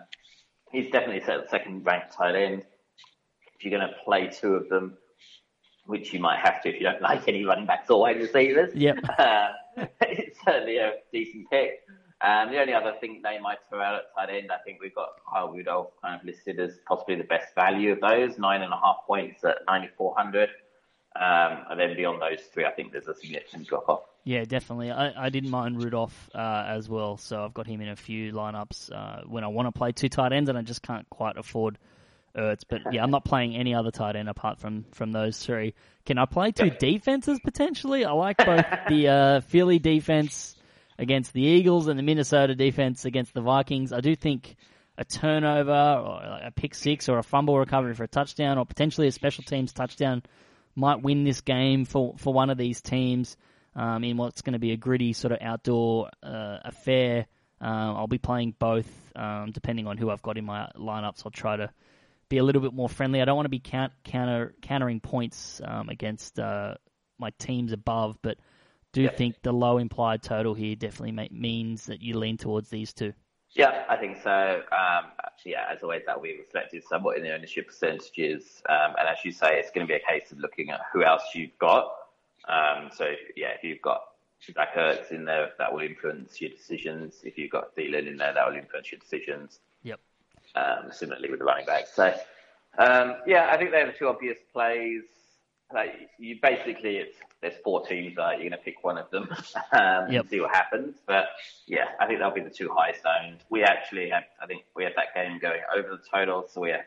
he's 0.70 0.90
definitely 0.90 1.22
second 1.50 1.84
ranked 1.84 2.12
tight 2.12 2.34
end 2.34 2.64
you're 3.64 3.76
going 3.78 3.88
to 3.88 3.94
play 4.04 4.28
two 4.28 4.54
of 4.54 4.68
them, 4.68 4.96
which 5.86 6.12
you 6.12 6.20
might 6.20 6.38
have 6.40 6.62
to 6.62 6.68
if 6.68 6.76
you 6.76 6.82
don't 6.82 7.02
like 7.02 7.26
any 7.28 7.44
running 7.44 7.66
backs 7.66 7.90
or 7.90 8.00
wide 8.00 8.16
receivers, 8.16 8.74
yep. 8.74 8.96
Uh, 9.18 9.48
it's 10.02 10.38
certainly 10.44 10.76
a 10.76 10.92
decent 11.12 11.48
pick. 11.50 11.80
Um, 12.20 12.52
the 12.52 12.60
only 12.60 12.72
other 12.72 12.94
thing 13.00 13.20
they 13.24 13.40
might 13.40 13.58
throw 13.68 13.80
out 13.80 13.96
at 13.96 14.02
tight 14.14 14.32
end, 14.32 14.52
I 14.52 14.58
think 14.64 14.80
we've 14.80 14.94
got 14.94 15.08
Kyle 15.28 15.50
Rudolph 15.50 15.90
kind 16.00 16.20
of 16.20 16.24
listed 16.24 16.60
as 16.60 16.78
possibly 16.86 17.16
the 17.16 17.24
best 17.24 17.52
value 17.54 17.90
of 17.90 18.00
those, 18.00 18.38
nine 18.38 18.62
and 18.62 18.72
a 18.72 18.76
half 18.76 18.98
points 19.06 19.42
at 19.44 19.56
9,400. 19.66 20.50
Um, 21.14 21.64
and 21.70 21.80
then 21.80 21.96
beyond 21.96 22.22
those 22.22 22.40
three, 22.54 22.64
I 22.64 22.70
think 22.70 22.92
there's 22.92 23.08
a 23.08 23.14
significant 23.14 23.66
drop 23.66 23.88
off. 23.88 24.02
Yeah, 24.24 24.44
definitely. 24.44 24.92
I, 24.92 25.26
I 25.26 25.30
didn't 25.30 25.50
mind 25.50 25.82
Rudolph 25.82 26.30
uh, 26.32 26.64
as 26.68 26.88
well, 26.88 27.16
so 27.16 27.44
I've 27.44 27.54
got 27.54 27.66
him 27.66 27.80
in 27.80 27.88
a 27.88 27.96
few 27.96 28.32
lineups 28.32 28.92
uh, 28.92 29.22
when 29.26 29.42
I 29.42 29.48
want 29.48 29.66
to 29.66 29.72
play 29.72 29.90
two 29.90 30.08
tight 30.08 30.32
ends, 30.32 30.48
and 30.48 30.56
I 30.56 30.62
just 30.62 30.82
can't 30.82 31.08
quite 31.10 31.36
afford 31.36 31.76
Ertz. 32.36 32.62
But 32.68 32.92
yeah, 32.92 33.02
I'm 33.02 33.10
not 33.10 33.24
playing 33.24 33.56
any 33.56 33.74
other 33.74 33.90
tight 33.90 34.16
end 34.16 34.28
apart 34.28 34.58
from 34.58 34.84
from 34.92 35.12
those 35.12 35.38
three. 35.38 35.74
Can 36.04 36.18
I 36.18 36.26
play 36.26 36.52
two 36.52 36.70
defenses 36.70 37.38
potentially? 37.42 38.04
I 38.04 38.12
like 38.12 38.38
both 38.38 38.64
the 38.88 39.08
uh, 39.08 39.40
Philly 39.40 39.78
defense 39.78 40.56
against 40.98 41.32
the 41.32 41.42
Eagles 41.42 41.88
and 41.88 41.98
the 41.98 42.02
Minnesota 42.02 42.54
defense 42.54 43.04
against 43.04 43.34
the 43.34 43.40
Vikings. 43.40 43.92
I 43.92 44.00
do 44.00 44.14
think 44.14 44.56
a 44.98 45.04
turnover 45.04 45.72
or 45.72 46.22
a 46.22 46.50
pick 46.54 46.74
six 46.74 47.08
or 47.08 47.18
a 47.18 47.22
fumble 47.22 47.58
recovery 47.58 47.94
for 47.94 48.04
a 48.04 48.08
touchdown 48.08 48.58
or 48.58 48.66
potentially 48.66 49.06
a 49.06 49.12
special 49.12 49.44
teams 49.44 49.72
touchdown 49.72 50.22
might 50.74 51.02
win 51.02 51.24
this 51.24 51.40
game 51.40 51.84
for 51.84 52.14
for 52.18 52.32
one 52.32 52.50
of 52.50 52.58
these 52.58 52.80
teams 52.80 53.36
um, 53.74 54.04
in 54.04 54.16
what's 54.16 54.42
going 54.42 54.52
to 54.52 54.58
be 54.58 54.72
a 54.72 54.76
gritty 54.76 55.12
sort 55.12 55.32
of 55.32 55.38
outdoor 55.40 56.10
uh, 56.22 56.58
affair. 56.64 57.26
Um, 57.60 57.96
I'll 57.96 58.06
be 58.08 58.18
playing 58.18 58.54
both 58.58 58.88
um, 59.14 59.52
depending 59.52 59.86
on 59.86 59.96
who 59.96 60.10
I've 60.10 60.22
got 60.22 60.36
in 60.36 60.44
my 60.44 60.68
lineups. 60.76 61.22
I'll 61.24 61.30
try 61.30 61.56
to 61.56 61.70
be 62.32 62.38
a 62.38 62.42
little 62.42 62.62
bit 62.62 62.72
more 62.72 62.88
friendly. 62.88 63.20
I 63.20 63.26
don't 63.26 63.36
want 63.36 63.44
to 63.44 63.50
be 63.50 63.60
count, 63.60 63.92
counter 64.04 64.54
countering 64.62 65.00
points 65.00 65.60
um, 65.62 65.90
against 65.90 66.40
uh, 66.40 66.76
my 67.18 67.30
teams 67.38 67.72
above, 67.72 68.16
but 68.22 68.38
do 68.94 69.02
yeah. 69.02 69.10
think 69.10 69.42
the 69.42 69.52
low 69.52 69.76
implied 69.76 70.22
total 70.22 70.54
here 70.54 70.74
definitely 70.74 71.12
may, 71.12 71.28
means 71.30 71.86
that 71.86 72.00
you 72.00 72.18
lean 72.18 72.38
towards 72.38 72.70
these 72.70 72.94
two. 72.94 73.12
Yeah, 73.50 73.84
I 73.86 73.96
think 73.96 74.22
so. 74.22 74.62
Um, 74.72 75.10
yeah, 75.44 75.66
as 75.70 75.82
always, 75.82 76.04
that 76.06 76.16
will 76.16 76.22
be 76.22 76.38
reflected 76.38 76.82
somewhat 76.88 77.18
in 77.18 77.22
the 77.22 77.34
ownership 77.34 77.66
percentages. 77.66 78.62
Um, 78.66 78.94
and 78.98 79.06
as 79.08 79.18
you 79.26 79.32
say, 79.32 79.58
it's 79.58 79.70
going 79.70 79.86
to 79.86 79.92
be 79.92 80.00
a 80.00 80.06
case 80.08 80.32
of 80.32 80.38
looking 80.38 80.70
at 80.70 80.80
who 80.90 81.04
else 81.04 81.22
you've 81.34 81.58
got. 81.58 81.92
Um, 82.48 82.88
so, 82.96 83.10
yeah, 83.36 83.48
if 83.48 83.62
you've 83.62 83.82
got 83.82 84.00
Zach 84.42 84.74
Ertz 84.74 85.10
in 85.10 85.26
there, 85.26 85.50
that 85.58 85.70
will 85.70 85.82
influence 85.82 86.40
your 86.40 86.48
decisions. 86.48 87.20
If 87.24 87.36
you've 87.36 87.50
got 87.50 87.76
Thielen 87.76 88.08
in 88.08 88.16
there, 88.16 88.32
that 88.32 88.48
will 88.48 88.56
influence 88.56 88.90
your 88.90 89.00
decisions. 89.00 89.60
Um, 90.54 90.90
similarly 90.90 91.30
with 91.30 91.38
the 91.38 91.46
running 91.46 91.64
backs. 91.64 91.94
So, 91.94 92.14
um, 92.78 93.16
yeah, 93.26 93.48
I 93.50 93.56
think 93.56 93.70
they're 93.70 93.86
the 93.86 93.92
two 93.92 94.08
obvious 94.08 94.38
plays. 94.52 95.02
Like 95.72 96.10
you 96.18 96.36
basically, 96.42 96.96
it's 96.96 97.16
there's 97.40 97.54
four 97.64 97.86
teams. 97.86 98.16
Right? 98.16 98.38
You're 98.38 98.50
going 98.50 98.58
to 98.58 98.64
pick 98.64 98.84
one 98.84 98.98
of 98.98 99.10
them 99.10 99.28
um, 99.72 100.12
yep. 100.12 100.22
and 100.22 100.30
see 100.30 100.40
what 100.40 100.54
happens. 100.54 100.96
But 101.06 101.28
yeah, 101.66 101.86
I 102.00 102.06
think 102.06 102.18
that'll 102.18 102.34
be 102.34 102.42
the 102.42 102.50
two 102.50 102.70
highest 102.70 103.00
owned. 103.06 103.38
We 103.48 103.62
actually 103.62 104.10
had, 104.10 104.24
I 104.42 104.46
think 104.46 104.64
we 104.76 104.84
had 104.84 104.92
that 104.96 105.14
game 105.14 105.38
going 105.38 105.62
over 105.74 105.88
the 105.88 106.02
total, 106.10 106.46
so 106.48 106.60
we're 106.60 106.84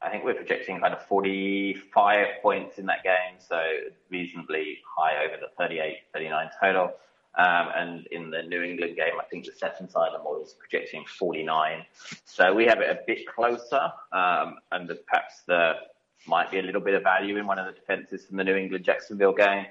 I 0.00 0.10
think 0.10 0.24
we're 0.24 0.34
projecting 0.34 0.78
kind 0.80 0.94
of 0.94 1.04
45 1.06 2.26
points 2.40 2.78
in 2.78 2.86
that 2.86 3.02
game, 3.02 3.38
so 3.38 3.60
reasonably 4.10 4.78
high 4.96 5.24
over 5.24 5.36
the 5.40 5.48
38, 5.58 5.96
39 6.12 6.50
total. 6.60 6.92
Um, 7.38 7.68
and 7.76 8.06
in 8.08 8.30
the 8.30 8.42
New 8.42 8.62
England 8.62 8.96
game, 8.96 9.14
I 9.20 9.24
think 9.24 9.46
the 9.46 9.52
set 9.52 9.76
inside 9.80 10.10
the 10.12 10.18
model 10.18 10.42
is 10.42 10.54
projecting 10.54 11.04
49. 11.04 11.84
So 12.24 12.52
we 12.52 12.66
have 12.66 12.80
it 12.80 12.90
a 12.90 12.98
bit 13.06 13.28
closer, 13.28 13.92
um, 14.12 14.56
and 14.72 14.90
perhaps 15.06 15.42
there 15.46 15.76
might 16.26 16.50
be 16.50 16.58
a 16.58 16.62
little 16.62 16.80
bit 16.80 16.94
of 16.94 17.04
value 17.04 17.36
in 17.36 17.46
one 17.46 17.60
of 17.60 17.66
the 17.66 17.72
defenses 17.72 18.26
from 18.26 18.38
the 18.38 18.44
New 18.44 18.56
England 18.56 18.84
Jacksonville 18.84 19.34
game. 19.34 19.66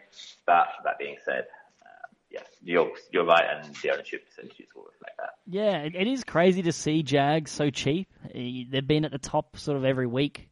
But 0.46 0.68
that 0.86 0.98
being 0.98 1.18
said, 1.26 1.48
uh, 1.82 2.08
yeah, 2.32 2.44
you're, 2.64 2.90
you're 3.12 3.26
right, 3.26 3.44
and 3.62 3.76
the 3.76 3.92
ownership 3.92 4.26
percentages 4.26 4.68
will 4.74 4.86
reflect 4.86 5.18
that. 5.18 5.32
Yeah, 5.46 5.80
it, 5.80 5.94
it 5.94 6.08
is 6.08 6.24
crazy 6.24 6.62
to 6.64 6.72
see 6.72 7.04
Jags 7.04 7.52
so 7.52 7.70
cheap. 7.70 8.08
They've 8.34 8.88
been 8.88 9.04
at 9.04 9.12
the 9.12 9.18
top 9.18 9.58
sort 9.58 9.76
of 9.76 9.84
every 9.84 10.08
week 10.08 10.48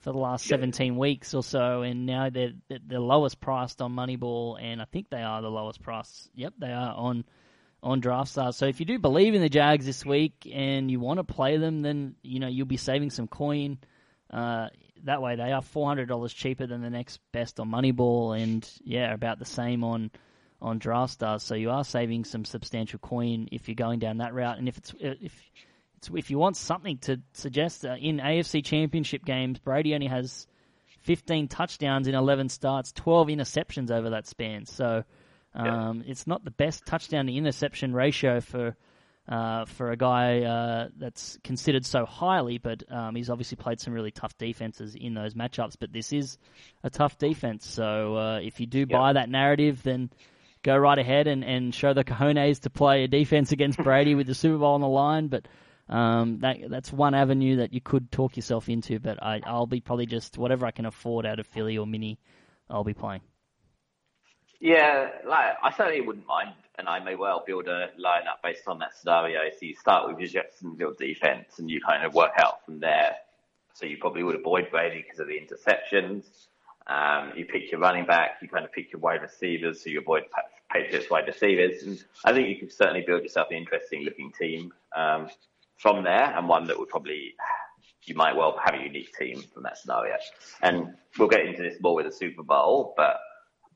for 0.00 0.12
the 0.12 0.18
last 0.18 0.46
17 0.46 0.96
weeks 0.96 1.34
or 1.34 1.42
so, 1.42 1.82
and 1.82 2.06
now 2.06 2.30
they're 2.30 2.52
the 2.68 3.00
lowest 3.00 3.40
priced 3.40 3.82
on 3.82 3.94
Moneyball, 3.94 4.60
and 4.60 4.80
I 4.80 4.84
think 4.84 5.10
they 5.10 5.22
are 5.22 5.42
the 5.42 5.50
lowest 5.50 5.82
price. 5.82 6.28
Yep, 6.34 6.54
they 6.58 6.72
are 6.72 6.94
on 6.94 7.24
on 7.82 8.00
Draft 8.00 8.30
Stars. 8.30 8.56
So 8.56 8.66
if 8.66 8.80
you 8.80 8.86
do 8.86 8.98
believe 8.98 9.34
in 9.34 9.40
the 9.40 9.48
Jags 9.48 9.86
this 9.86 10.04
week 10.04 10.50
and 10.52 10.90
you 10.90 10.98
want 11.00 11.18
to 11.18 11.24
play 11.24 11.56
them, 11.56 11.82
then 11.82 12.14
you 12.22 12.40
know 12.40 12.48
you'll 12.48 12.66
be 12.66 12.76
saving 12.76 13.10
some 13.10 13.26
coin. 13.26 13.78
Uh, 14.30 14.68
that 15.04 15.22
way, 15.22 15.36
they 15.36 15.52
are 15.52 15.62
four 15.62 15.86
hundred 15.86 16.08
dollars 16.08 16.32
cheaper 16.32 16.66
than 16.66 16.82
the 16.82 16.90
next 16.90 17.20
best 17.32 17.58
on 17.60 17.70
Moneyball, 17.70 18.40
and 18.40 18.68
yeah, 18.84 19.12
about 19.12 19.38
the 19.38 19.44
same 19.44 19.82
on 19.82 20.10
on 20.60 20.78
Draft 20.78 21.12
Stars. 21.12 21.42
So 21.42 21.54
you 21.54 21.70
are 21.70 21.84
saving 21.84 22.24
some 22.24 22.44
substantial 22.44 22.98
coin 22.98 23.48
if 23.52 23.68
you're 23.68 23.74
going 23.74 23.98
down 23.98 24.18
that 24.18 24.34
route. 24.34 24.58
And 24.58 24.68
if 24.68 24.78
it's 24.78 24.94
if 25.00 25.32
if 26.14 26.30
you 26.30 26.38
want 26.38 26.56
something 26.56 26.98
to 26.98 27.20
suggest 27.32 27.84
uh, 27.84 27.96
in 27.98 28.18
AFC 28.18 28.64
Championship 28.64 29.24
games, 29.24 29.58
Brady 29.58 29.94
only 29.94 30.06
has 30.06 30.46
15 31.00 31.48
touchdowns 31.48 32.08
in 32.08 32.14
11 32.14 32.48
starts, 32.48 32.92
12 32.92 33.28
interceptions 33.28 33.90
over 33.90 34.10
that 34.10 34.26
span. 34.26 34.66
So 34.66 35.04
um, 35.54 36.02
yeah. 36.04 36.10
it's 36.10 36.26
not 36.26 36.44
the 36.44 36.50
best 36.50 36.86
touchdown 36.86 37.26
to 37.26 37.32
interception 37.34 37.94
ratio 37.94 38.40
for 38.40 38.76
uh, 39.28 39.66
for 39.66 39.90
a 39.90 39.96
guy 39.96 40.40
uh, 40.40 40.88
that's 40.96 41.38
considered 41.44 41.84
so 41.84 42.06
highly, 42.06 42.56
but 42.56 42.82
um, 42.90 43.14
he's 43.14 43.28
obviously 43.28 43.56
played 43.56 43.78
some 43.78 43.92
really 43.92 44.10
tough 44.10 44.36
defenses 44.38 44.94
in 44.94 45.12
those 45.12 45.34
matchups. 45.34 45.76
But 45.78 45.92
this 45.92 46.14
is 46.14 46.38
a 46.82 46.88
tough 46.88 47.18
defense, 47.18 47.66
so 47.66 48.16
uh, 48.16 48.40
if 48.42 48.58
you 48.58 48.66
do 48.66 48.86
buy 48.86 49.12
that 49.12 49.28
narrative, 49.28 49.82
then 49.82 50.10
go 50.62 50.76
right 50.76 50.98
ahead 50.98 51.26
and, 51.26 51.44
and 51.44 51.74
show 51.74 51.92
the 51.92 52.04
cojones 52.04 52.60
to 52.60 52.70
play 52.70 53.04
a 53.04 53.08
defense 53.08 53.52
against 53.52 53.78
Brady 53.78 54.14
with 54.14 54.26
the 54.26 54.34
Super 54.34 54.58
Bowl 54.58 54.74
on 54.74 54.80
the 54.80 54.88
line. 54.88 55.28
But 55.28 55.46
um, 55.88 56.38
that 56.40 56.58
that's 56.68 56.92
one 56.92 57.14
avenue 57.14 57.56
that 57.56 57.72
you 57.72 57.80
could 57.80 58.10
talk 58.12 58.36
yourself 58.36 58.68
into, 58.68 58.98
but 58.98 59.22
I, 59.22 59.40
I'll 59.44 59.66
be 59.66 59.80
probably 59.80 60.06
just 60.06 60.36
whatever 60.36 60.66
I 60.66 60.70
can 60.70 60.86
afford 60.86 61.24
out 61.24 61.38
of 61.38 61.46
Philly 61.46 61.78
or 61.78 61.86
Mini, 61.86 62.18
I'll 62.68 62.84
be 62.84 62.94
playing. 62.94 63.22
Yeah, 64.60 65.10
like 65.26 65.54
I 65.62 65.70
certainly 65.70 66.00
wouldn't 66.00 66.26
mind, 66.26 66.54
and 66.78 66.88
I 66.88 66.98
may 66.98 67.14
well 67.14 67.44
build 67.46 67.68
a 67.68 67.90
lineup 67.98 68.42
based 68.42 68.66
on 68.66 68.80
that 68.80 68.96
scenario. 68.96 69.40
So 69.50 69.58
you 69.62 69.74
start 69.74 70.08
with 70.08 70.18
your 70.18 70.28
Jacksonville 70.28 70.94
defense, 70.98 71.58
and 71.58 71.70
you 71.70 71.80
kind 71.80 72.04
of 72.04 72.14
work 72.14 72.32
out 72.38 72.64
from 72.64 72.80
there. 72.80 73.16
So 73.74 73.86
you 73.86 73.96
probably 73.96 74.24
would 74.24 74.36
avoid 74.36 74.70
Brady 74.70 75.02
because 75.02 75.20
of 75.20 75.28
the 75.28 75.38
interceptions. 75.40 76.24
Um, 76.88 77.32
you 77.36 77.44
pick 77.44 77.70
your 77.70 77.80
running 77.80 78.06
back, 78.06 78.38
you 78.42 78.48
kind 78.48 78.64
of 78.64 78.72
pick 78.72 78.92
your 78.92 79.00
wide 79.00 79.22
receivers, 79.22 79.84
so 79.84 79.90
you 79.90 80.00
avoid 80.00 80.24
Patriots 80.72 81.08
wide 81.10 81.26
receivers. 81.26 81.82
And 81.82 82.02
I 82.24 82.32
think 82.32 82.48
you 82.48 82.56
could 82.56 82.72
certainly 82.72 83.04
build 83.06 83.22
yourself 83.22 83.48
an 83.50 83.58
interesting 83.58 84.04
looking 84.04 84.32
team 84.38 84.72
um, 84.96 85.28
from 85.78 86.04
there, 86.04 86.36
and 86.36 86.48
one 86.48 86.66
that 86.66 86.78
would 86.78 86.88
probably 86.88 87.34
you 88.08 88.14
might 88.14 88.34
well 88.34 88.58
have 88.64 88.74
a 88.74 88.82
unique 88.82 89.12
team 89.18 89.42
from 89.52 89.62
that 89.64 89.78
scenario. 89.78 90.14
And 90.62 90.94
we'll 91.18 91.28
get 91.28 91.44
into 91.44 91.62
this 91.62 91.80
more 91.80 91.94
with 91.94 92.06
the 92.06 92.12
Super 92.12 92.42
Bowl, 92.42 92.94
but 92.96 93.18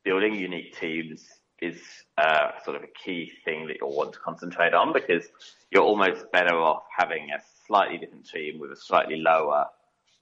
building 0.05 0.35
unique 0.35 0.77
teams 0.79 1.29
is 1.61 1.81
uh, 2.19 2.51
sort 2.65 2.77
of 2.77 2.83
a 2.83 2.89
key 3.05 3.31
thing 3.45 3.67
that 3.69 3.77
you'll 3.81 3.95
want 3.95 4.13
to 4.13 4.19
concentrate 4.19 4.75
on 4.75 4.93
because 4.93 5.29
you're 5.71 5.85
almost 5.85 6.31
better 6.33 6.57
off 6.57 6.83
having 6.97 7.29
a 7.31 7.41
slightly 7.67 7.99
different 7.99 8.29
team 8.29 8.59
with 8.59 8.73
a 8.73 8.77
slightly 8.77 9.17
lower 9.17 9.67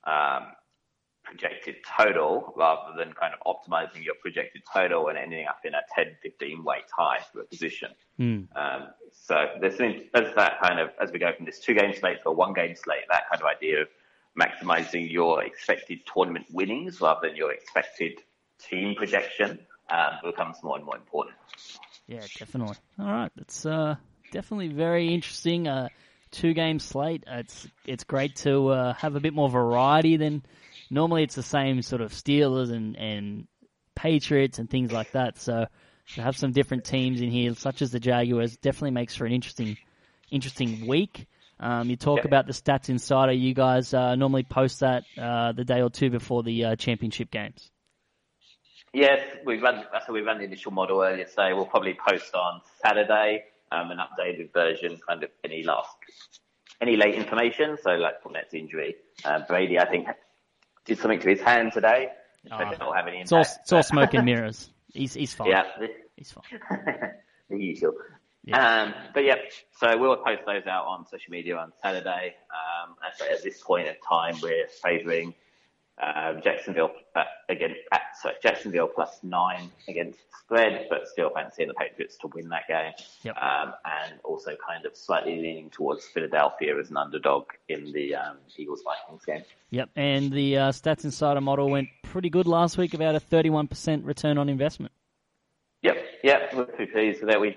um, 0.05 0.49
projected 1.31 1.77
total 1.97 2.53
rather 2.57 2.93
than 2.99 3.13
kind 3.13 3.33
of 3.33 3.41
optimizing 3.47 4.05
your 4.05 4.17
projected 4.21 4.63
total 4.73 5.09
and 5.09 5.17
ending 5.17 5.47
up 5.47 5.61
in 5.65 5.75
a 5.75 5.81
10, 5.95 6.17
15 6.23 6.65
weight 6.65 6.83
tie 6.95 7.21
for 7.33 7.43
a 7.43 7.45
position. 7.45 7.91
Mm. 8.19 8.49
Um, 8.57 8.89
so 9.13 9.37
there's, 9.61 9.79
there's 9.79 10.35
that 10.35 10.61
kind 10.61 10.81
of, 10.81 10.91
as 11.01 11.13
we 11.13 11.19
go 11.19 11.33
from 11.37 11.47
this 11.47 11.61
two 11.61 11.75
game 11.75 11.95
slate 11.95 12.19
to 12.23 12.31
a 12.31 12.33
one 12.33 12.53
game 12.53 12.75
slate, 12.75 13.05
that 13.11 13.31
kind 13.31 13.41
of 13.41 13.47
idea 13.47 13.83
of 13.83 13.89
maximizing 14.39 15.11
your 15.11 15.43
expected 15.45 16.01
tournament 16.13 16.47
winnings 16.53 17.01
rather 17.01 17.29
than 17.29 17.37
your 17.37 17.53
expected 17.53 18.19
team 18.59 18.95
projection 18.97 19.59
um, 19.91 20.15
becomes 20.25 20.57
more 20.63 20.77
and 20.77 20.85
more 20.85 20.97
important. 20.97 21.37
Yeah, 22.07 22.27
definitely. 22.39 22.77
All 22.99 23.07
right, 23.07 23.31
that's 23.37 23.65
uh, 23.65 23.95
definitely 24.33 24.69
very 24.69 25.15
interesting. 25.15 25.69
Uh, 25.69 25.89
two 26.31 26.55
game 26.55 26.79
slate. 26.79 27.25
It's 27.27 27.69
it's 27.87 28.05
great 28.05 28.37
to 28.37 28.69
uh, 28.69 28.95
have 28.95 29.17
a 29.17 29.21
bit 29.21 29.35
more 29.35 29.49
variety 29.49 30.17
than 30.17 30.43
normally. 30.91 31.23
It's 31.23 31.35
the 31.35 31.43
same 31.43 31.83
sort 31.83 32.03
of 32.03 32.13
Steelers 32.13 32.71
and 32.71 32.97
and 32.97 33.47
Patriots 33.95 34.59
and 34.59 34.69
things 34.69 34.93
like 34.93 35.13
that. 35.13 35.39
So 35.39 35.67
to 36.15 36.23
have 36.23 36.37
some 36.37 36.53
different 36.53 36.85
teams 36.85 37.21
in 37.21 37.31
here, 37.31 37.55
such 37.55 37.83
as 37.83 37.91
the 37.93 38.01
Jaguars, 38.01 38.57
definitely 38.57 38.93
makes 38.93 39.15
for 39.15 39.25
an 39.27 39.33
interesting 39.33 39.77
interesting 40.31 40.87
week. 40.87 41.27
Um, 41.59 41.91
you 41.91 41.97
talk 41.97 42.19
yeah. 42.19 42.27
about 42.27 42.47
the 42.47 42.53
stats 42.53 42.89
insider. 42.89 43.33
You 43.33 43.55
guys 43.55 43.93
uh, 43.93 44.15
normally 44.15 44.45
post 44.45 44.81
that 44.81 45.05
uh, 45.19 45.53
the 45.53 45.65
day 45.65 45.83
or 45.83 45.91
two 45.91 46.11
before 46.11 46.43
the 46.43 46.65
uh, 46.65 46.77
championship 46.77 47.31
games. 47.31 47.71
Yes, 48.93 49.21
we 49.45 49.59
run. 49.59 49.85
So 50.07 50.13
we 50.13 50.23
ran 50.23 50.39
the 50.39 50.45
initial 50.45 50.73
model 50.73 51.03
earlier 51.03 51.25
today. 51.25 51.53
We'll 51.53 51.67
probably 51.67 51.97
post 52.09 52.35
on 52.35 52.63
Saturday 52.83 53.45
um, 53.73 53.91
an 53.91 53.99
updated 53.99 54.53
version, 54.53 54.99
kind 55.07 55.23
of 55.23 55.31
any 55.45 55.63
last, 55.63 55.95
any 56.81 56.97
late 56.97 57.15
information. 57.15 57.77
So 57.83 57.91
like 57.91 58.23
Fournette's 58.23 58.55
injury, 58.55 58.97
uh, 59.25 59.41
Brady, 59.47 59.79
I 59.79 59.89
think, 59.89 60.09
did 60.85 60.99
something 60.99 61.21
to 61.21 61.29
his 61.29 61.41
hand 61.41 61.73
today. 61.73 62.09
Oh, 62.51 62.59
not 62.59 62.97
have 62.97 63.07
any 63.07 63.21
it's 63.21 63.33
all, 63.33 63.41
it's 63.41 63.73
all 63.73 63.83
smoke 63.83 64.15
and 64.15 64.25
mirrors. 64.27 64.71
He's 64.93 65.15
he's 65.15 65.35
fine. 65.35 65.49
Yeah, 65.49 65.65
he's 66.17 66.33
fine. 66.33 66.45
the 67.51 67.57
usual. 67.57 67.93
Yeah. 68.45 68.83
Um, 68.83 68.95
but 69.13 69.25
yeah, 69.25 69.37
so 69.79 69.99
we'll 69.99 70.17
post 70.17 70.43
those 70.47 70.67
out 70.67 70.87
on 70.87 71.07
social 71.07 71.31
media 71.31 71.57
on 71.57 71.73
Saturday. 71.83 72.35
Um, 72.51 72.97
at 73.05 73.43
this 73.43 73.61
point 73.61 73.89
in 73.89 73.95
time, 74.09 74.37
we're 74.43 74.67
favouring 74.83 75.35
um, 76.03 76.41
Jacksonville 76.43 76.93
uh, 77.15 77.25
again, 77.49 77.75
at, 77.93 78.01
sorry, 78.21 78.35
Jacksonville 78.43 78.89
plus 78.89 79.19
nine 79.23 79.71
against 79.89 80.19
spread, 80.45 80.87
but 80.91 81.07
still 81.07 81.31
fancying 81.31 81.69
the 81.69 81.75
Patriots 81.75 82.17
to 82.19 82.29
win 82.35 82.49
that 82.49 82.67
game. 82.69 82.93
Yep. 83.23 83.37
Um, 83.37 83.73
and 83.85 84.21
also 84.25 84.57
kind 84.67 84.85
of 84.87 84.97
slightly 84.97 85.37
leaning 85.37 85.71
towards 85.71 86.05
Philadelphia 86.07 86.79
as 86.79 86.91
an 86.91 86.97
underdog 86.97 87.45
in 87.69 87.93
the 87.93 88.15
um, 88.17 88.37
Eagles 88.57 88.83
Vikings 88.83 89.25
game. 89.25 89.43
Yep, 89.71 89.91
and 89.97 90.33
the 90.33 90.57
uh, 90.57 90.73
Stats 90.73 91.05
Insider 91.05 91.41
model 91.41 91.71
went 91.71 91.89
pretty 92.03 92.31
good 92.31 92.47
last 92.47 92.79
week, 92.79 92.95
about 92.95 93.15
a 93.15 93.21
31% 93.21 94.05
return 94.05 94.39
on 94.39 94.49
investment. 94.49 94.93
Yep, 95.83 95.97
yep, 96.23 96.55
we're 96.55 96.65
pretty 96.67 96.93
pleased 96.93 97.27
that. 97.27 97.41
We 97.41 97.57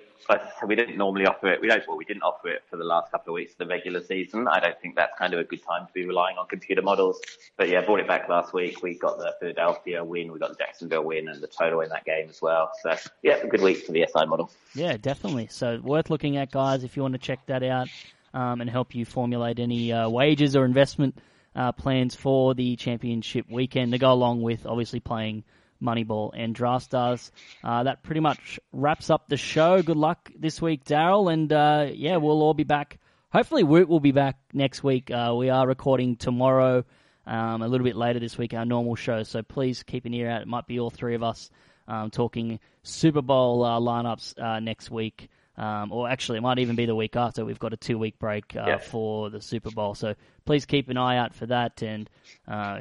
we 0.65 0.75
didn't 0.75 0.97
normally 0.97 1.25
offer 1.25 1.51
it. 1.51 1.59
We 1.59 1.67
don't. 1.67 1.85
Well, 1.85 1.97
we 1.97 2.05
didn't 2.05 2.23
offer 2.23 2.47
it 2.47 2.63
for 2.69 2.77
the 2.77 2.85
last 2.85 3.11
couple 3.11 3.33
of 3.33 3.35
weeks 3.35 3.51
of 3.51 3.57
the 3.57 3.67
regular 3.67 4.01
season. 4.01 4.47
I 4.47 4.61
don't 4.61 4.79
think 4.81 4.95
that's 4.95 5.11
kind 5.17 5.33
of 5.33 5.41
a 5.41 5.43
good 5.43 5.61
time 5.61 5.85
to 5.87 5.91
be 5.91 6.05
relying 6.05 6.37
on 6.37 6.47
computer 6.47 6.81
models. 6.81 7.19
But 7.57 7.67
yeah, 7.67 7.81
brought 7.81 7.99
it 7.99 8.07
back 8.07 8.29
last 8.29 8.53
week. 8.53 8.81
We 8.81 8.97
got 8.97 9.17
the 9.17 9.35
Philadelphia 9.41 10.05
win. 10.05 10.31
We 10.31 10.39
got 10.39 10.51
the 10.51 10.55
Jacksonville 10.55 11.03
win 11.03 11.27
and 11.27 11.41
the 11.41 11.47
total 11.47 11.81
in 11.81 11.89
that 11.89 12.05
game 12.05 12.29
as 12.29 12.41
well. 12.41 12.71
So 12.81 12.95
yeah, 13.23 13.35
a 13.35 13.47
good 13.47 13.61
week 13.61 13.85
for 13.85 13.91
the 13.91 14.07
SI 14.07 14.25
model. 14.25 14.49
Yeah, 14.73 14.95
definitely. 14.95 15.47
So 15.51 15.81
worth 15.83 16.09
looking 16.09 16.37
at, 16.37 16.49
guys, 16.49 16.85
if 16.85 16.95
you 16.95 17.01
want 17.01 17.15
to 17.15 17.19
check 17.19 17.45
that 17.47 17.63
out 17.63 17.89
um, 18.33 18.61
and 18.61 18.69
help 18.69 18.95
you 18.95 19.03
formulate 19.03 19.59
any 19.59 19.91
uh, 19.91 20.07
wages 20.07 20.55
or 20.55 20.63
investment 20.63 21.17
uh, 21.55 21.73
plans 21.73 22.15
for 22.15 22.55
the 22.55 22.77
championship 22.77 23.47
weekend 23.49 23.91
to 23.91 23.97
go 23.97 24.13
along 24.13 24.41
with 24.41 24.65
obviously 24.65 25.01
playing 25.01 25.43
Moneyball 25.83 26.31
and 26.33 26.55
Draft. 26.55 26.93
Uh, 26.93 27.17
that 27.63 28.01
pretty 28.03 28.21
much 28.21 28.59
wraps 28.71 29.09
up 29.09 29.27
the 29.27 29.37
show. 29.37 29.81
Good 29.81 29.97
luck 29.97 30.31
this 30.35 30.61
week, 30.61 30.85
Darryl, 30.85 31.31
and 31.31 31.51
uh, 31.51 31.87
yeah, 31.93 32.17
we'll 32.17 32.41
all 32.41 32.53
be 32.53 32.63
back. 32.63 32.99
Hopefully, 33.31 33.63
Woot 33.63 33.89
will 33.89 33.99
be 33.99 34.11
back 34.11 34.37
next 34.53 34.83
week. 34.83 35.11
Uh, 35.11 35.33
we 35.35 35.49
are 35.49 35.67
recording 35.67 36.15
tomorrow, 36.15 36.85
um, 37.25 37.61
a 37.61 37.67
little 37.67 37.85
bit 37.85 37.95
later 37.95 38.19
this 38.19 38.37
week, 38.37 38.53
our 38.53 38.65
normal 38.65 38.95
show. 38.95 39.23
So 39.23 39.41
please 39.41 39.83
keep 39.83 40.05
an 40.05 40.13
ear 40.13 40.29
out. 40.29 40.41
It 40.43 40.47
might 40.47 40.67
be 40.67 40.79
all 40.79 40.89
three 40.89 41.15
of 41.15 41.23
us 41.23 41.49
um, 41.87 42.11
talking 42.11 42.59
Super 42.83 43.21
Bowl 43.21 43.63
uh, 43.63 43.79
lineups 43.79 44.39
uh, 44.39 44.59
next 44.59 44.89
week. 44.89 45.29
Um, 45.55 45.91
or 45.91 46.09
actually, 46.09 46.39
it 46.39 46.41
might 46.41 46.59
even 46.59 46.75
be 46.75 46.85
the 46.85 46.95
week 46.95 47.15
after. 47.15 47.45
We've 47.45 47.59
got 47.59 47.73
a 47.73 47.77
two 47.77 47.97
week 47.97 48.17
break 48.17 48.55
uh, 48.55 48.63
yeah. 48.65 48.77
for 48.79 49.29
the 49.29 49.39
Super 49.39 49.69
Bowl, 49.69 49.93
so 49.93 50.15
please 50.45 50.65
keep 50.65 50.89
an 50.89 50.97
eye 50.97 51.17
out 51.17 51.35
for 51.35 51.45
that. 51.45 51.83
And 51.83 52.09
uh, 52.47 52.79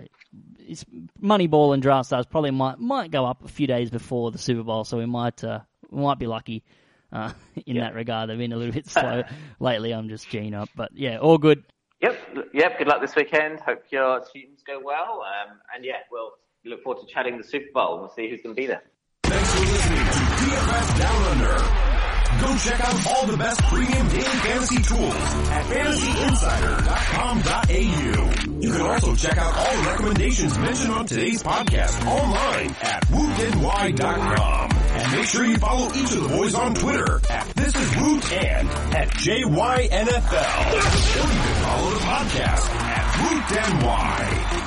it's 0.58 0.84
Moneyball 1.22 1.74
and 1.74 1.82
Draft 1.82 2.06
Stars 2.06 2.24
probably 2.26 2.50
might 2.50 2.78
might 2.78 3.10
go 3.10 3.26
up 3.26 3.44
a 3.44 3.48
few 3.48 3.66
days 3.66 3.90
before 3.90 4.30
the 4.30 4.38
Super 4.38 4.62
Bowl, 4.62 4.84
so 4.84 4.96
we 4.96 5.06
might 5.06 5.44
uh, 5.44 5.60
we 5.90 6.02
might 6.02 6.18
be 6.18 6.26
lucky 6.26 6.64
uh, 7.12 7.32
in 7.66 7.76
yeah. 7.76 7.82
that 7.82 7.94
regard. 7.94 8.30
They've 8.30 8.38
been 8.38 8.52
a 8.52 8.56
little 8.56 8.72
bit 8.72 8.86
slow 8.88 9.22
lately. 9.60 9.92
I'm 9.92 10.08
just 10.08 10.30
Gene 10.30 10.54
up, 10.54 10.70
but 10.74 10.92
yeah, 10.94 11.18
all 11.18 11.38
good. 11.38 11.64
Yep, 12.00 12.48
yep. 12.54 12.78
Good 12.78 12.88
luck 12.88 13.00
this 13.00 13.14
weekend. 13.14 13.60
Hope 13.60 13.84
your 13.90 14.20
teams 14.32 14.62
go 14.66 14.80
well. 14.82 15.22
Um, 15.22 15.58
and 15.74 15.84
yeah, 15.84 15.98
we'll 16.10 16.32
look 16.64 16.82
forward 16.82 17.06
to 17.06 17.12
chatting 17.12 17.36
the 17.36 17.44
Super 17.44 17.70
Bowl. 17.72 18.00
We'll 18.00 18.08
see 18.08 18.28
who's 18.28 18.40
going 18.40 18.56
to 18.56 18.60
be 18.60 18.66
there. 18.66 18.82
Thanks 19.24 19.54
for 19.54 19.60
listening 19.60 19.98
to 19.98 20.02
DFS 20.02 20.98
Down 20.98 21.22
Under. 21.22 21.91
Go 22.42 22.56
check 22.56 22.80
out 22.80 23.06
all 23.06 23.26
the 23.26 23.36
best 23.36 23.62
premium 23.62 24.08
daily 24.08 24.22
fantasy 24.24 24.82
tools 24.82 25.14
at 25.14 25.64
fantasyinsider.com.au. 25.66 28.60
You 28.60 28.72
can 28.72 28.80
also 28.80 29.14
check 29.14 29.38
out 29.38 29.54
all 29.56 29.76
the 29.76 29.82
recommendations 29.90 30.58
mentioned 30.58 30.92
on 30.92 31.06
today's 31.06 31.40
podcast 31.42 32.04
online 32.04 32.74
at 32.82 33.04
wootny.com. 33.06 34.70
And 34.72 35.12
make 35.12 35.26
sure 35.26 35.44
you 35.44 35.56
follow 35.58 35.86
each 35.94 36.10
of 36.12 36.22
the 36.24 36.28
boys 36.28 36.54
on 36.56 36.74
Twitter 36.74 37.20
at 37.30 37.46
This 37.54 37.74
Is 37.76 37.96
Woot 37.96 38.32
and 38.32 38.68
at 38.94 39.08
JYNFL. 39.10 40.72
Or 40.72 40.76
you 40.76 41.22
can 41.22 41.54
follow 41.62 41.90
the 41.90 42.00
podcast 42.00 42.68
at 42.74 43.04
WootNY. 43.22 44.61